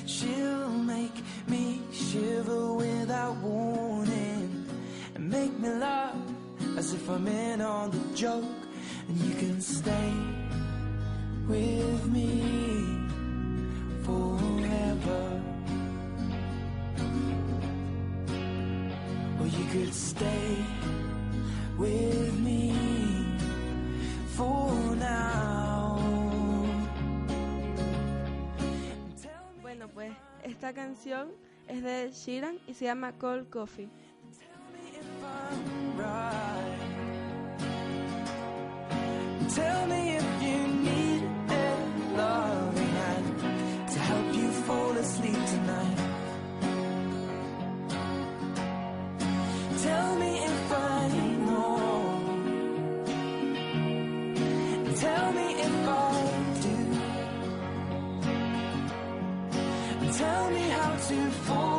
[0.05, 1.15] She'll make
[1.47, 4.65] me shiver without warning
[5.15, 6.15] and make me laugh
[6.77, 8.43] as if I'm in on the joke.
[9.07, 10.13] And you can stay
[11.47, 12.41] with me
[14.03, 15.41] forever.
[19.39, 20.57] Or you could stay
[21.77, 22.72] with me
[30.65, 31.27] esta canción
[31.67, 33.89] es de Sheeran y se llama Cold Coffee.
[61.13, 61.72] To fall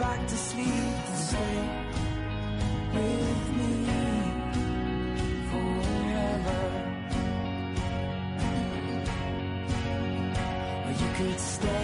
[0.00, 1.56] back to sleep and stay
[2.94, 3.72] with me
[5.50, 6.60] forever.
[10.86, 11.79] Or you could stay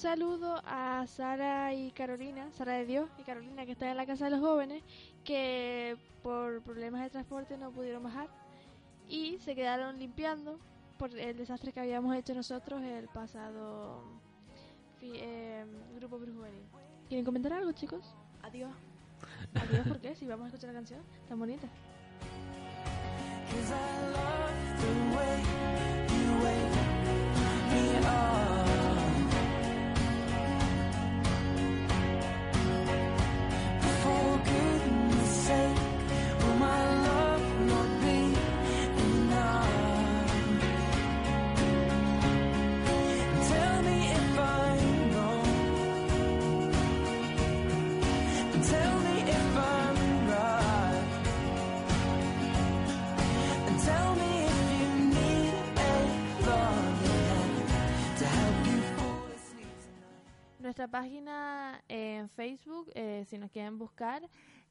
[0.00, 4.24] saludo a Sara y Carolina, Sara de Dios y Carolina, que están en la Casa
[4.24, 4.82] de los Jóvenes,
[5.24, 8.28] que por problemas de transporte no pudieron bajar
[9.10, 10.58] y se quedaron limpiando
[10.98, 14.02] por el desastre que habíamos hecho nosotros el pasado
[15.02, 16.64] eh, grupo prejuvenil.
[17.06, 18.14] ¿Quieren comentar algo, chicos?
[18.42, 18.72] Adiós.
[19.54, 20.14] Adiós, ¿por qué?
[20.14, 21.68] Si vamos a escuchar la canción tan bonita.
[23.50, 23.84] Cause I
[24.14, 25.42] love the way
[26.08, 26.78] you wake
[27.70, 28.79] me up.
[60.70, 64.22] Nuestra página en Facebook, eh, si nos quieren buscar,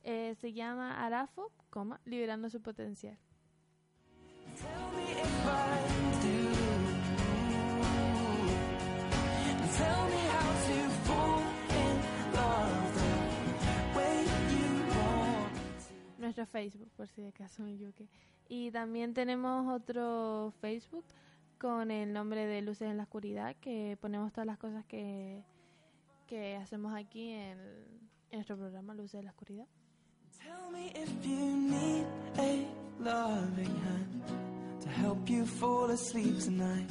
[0.03, 3.17] eh, se llama Arafo, coma, liberando su potencial.
[16.17, 18.07] Nuestro Facebook, por si de acaso me equivoqué.
[18.47, 21.05] Y también tenemos otro Facebook
[21.59, 25.43] con el nombre de Luces en la Oscuridad, que ponemos todas las cosas que,
[26.27, 27.59] que hacemos aquí en,
[28.31, 29.67] en nuestro programa Luces en la Oscuridad.
[30.45, 32.05] Tell me if you need
[32.37, 32.65] a
[32.99, 34.23] loving hand
[34.81, 36.89] to help you fall asleep tonight.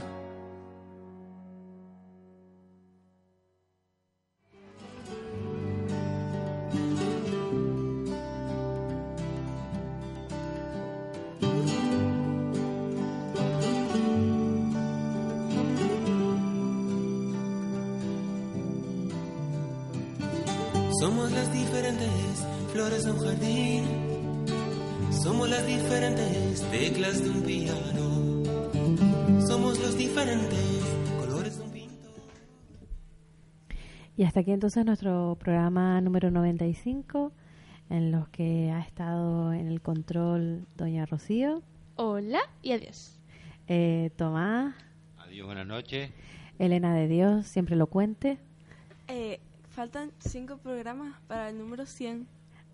[23.29, 23.85] Jardín.
[25.11, 29.41] Somos las diferentes teclas de un piano.
[29.47, 30.59] Somos los diferentes
[31.21, 32.13] colores de un pintor.
[34.17, 37.33] Y hasta aquí entonces nuestro programa número 95.
[37.91, 41.63] en los que ha estado en el control doña Rocío,
[41.97, 43.19] Hola y adiós.
[43.67, 44.75] eh, Tomás,
[45.17, 46.11] Adiós, buenas noches.
[46.59, 48.39] Elena de Dios, siempre lo cuente.
[49.09, 52.27] Eh, faltan cinco programas para el número 100.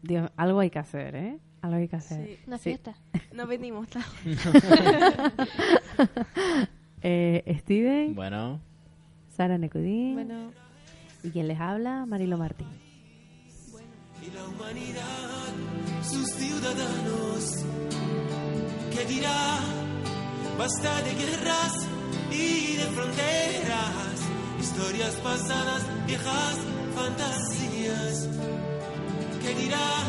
[0.07, 1.39] Dios, algo hay que hacer, ¿eh?
[1.63, 2.27] Algo hay que hacer.
[2.27, 2.39] Sí.
[2.47, 2.65] Una Sí.
[2.71, 2.95] fiesta.
[3.33, 4.07] No venimos, claro.
[7.07, 8.61] Eh, Steven, Bueno,
[9.37, 10.53] Sara Necudín Bueno,
[11.23, 12.67] y quien les habla, Marilo Martín.
[14.27, 17.63] y la humanidad, sus ciudadanos.
[18.91, 19.59] ¿Qué dirá?
[20.59, 21.87] Basta de guerras
[22.31, 24.23] y de fronteras,
[24.61, 26.57] historias pasadas, viejas
[26.95, 28.29] fantasías.
[29.45, 30.05] ¿Qué dirá?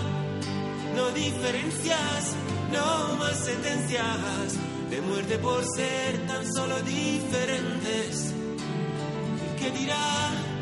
[0.96, 2.36] No diferencias,
[2.72, 4.58] no más sentencias
[4.90, 8.34] de muerte por ser tan solo diferentes.
[9.60, 10.55] ¿Qué dirá?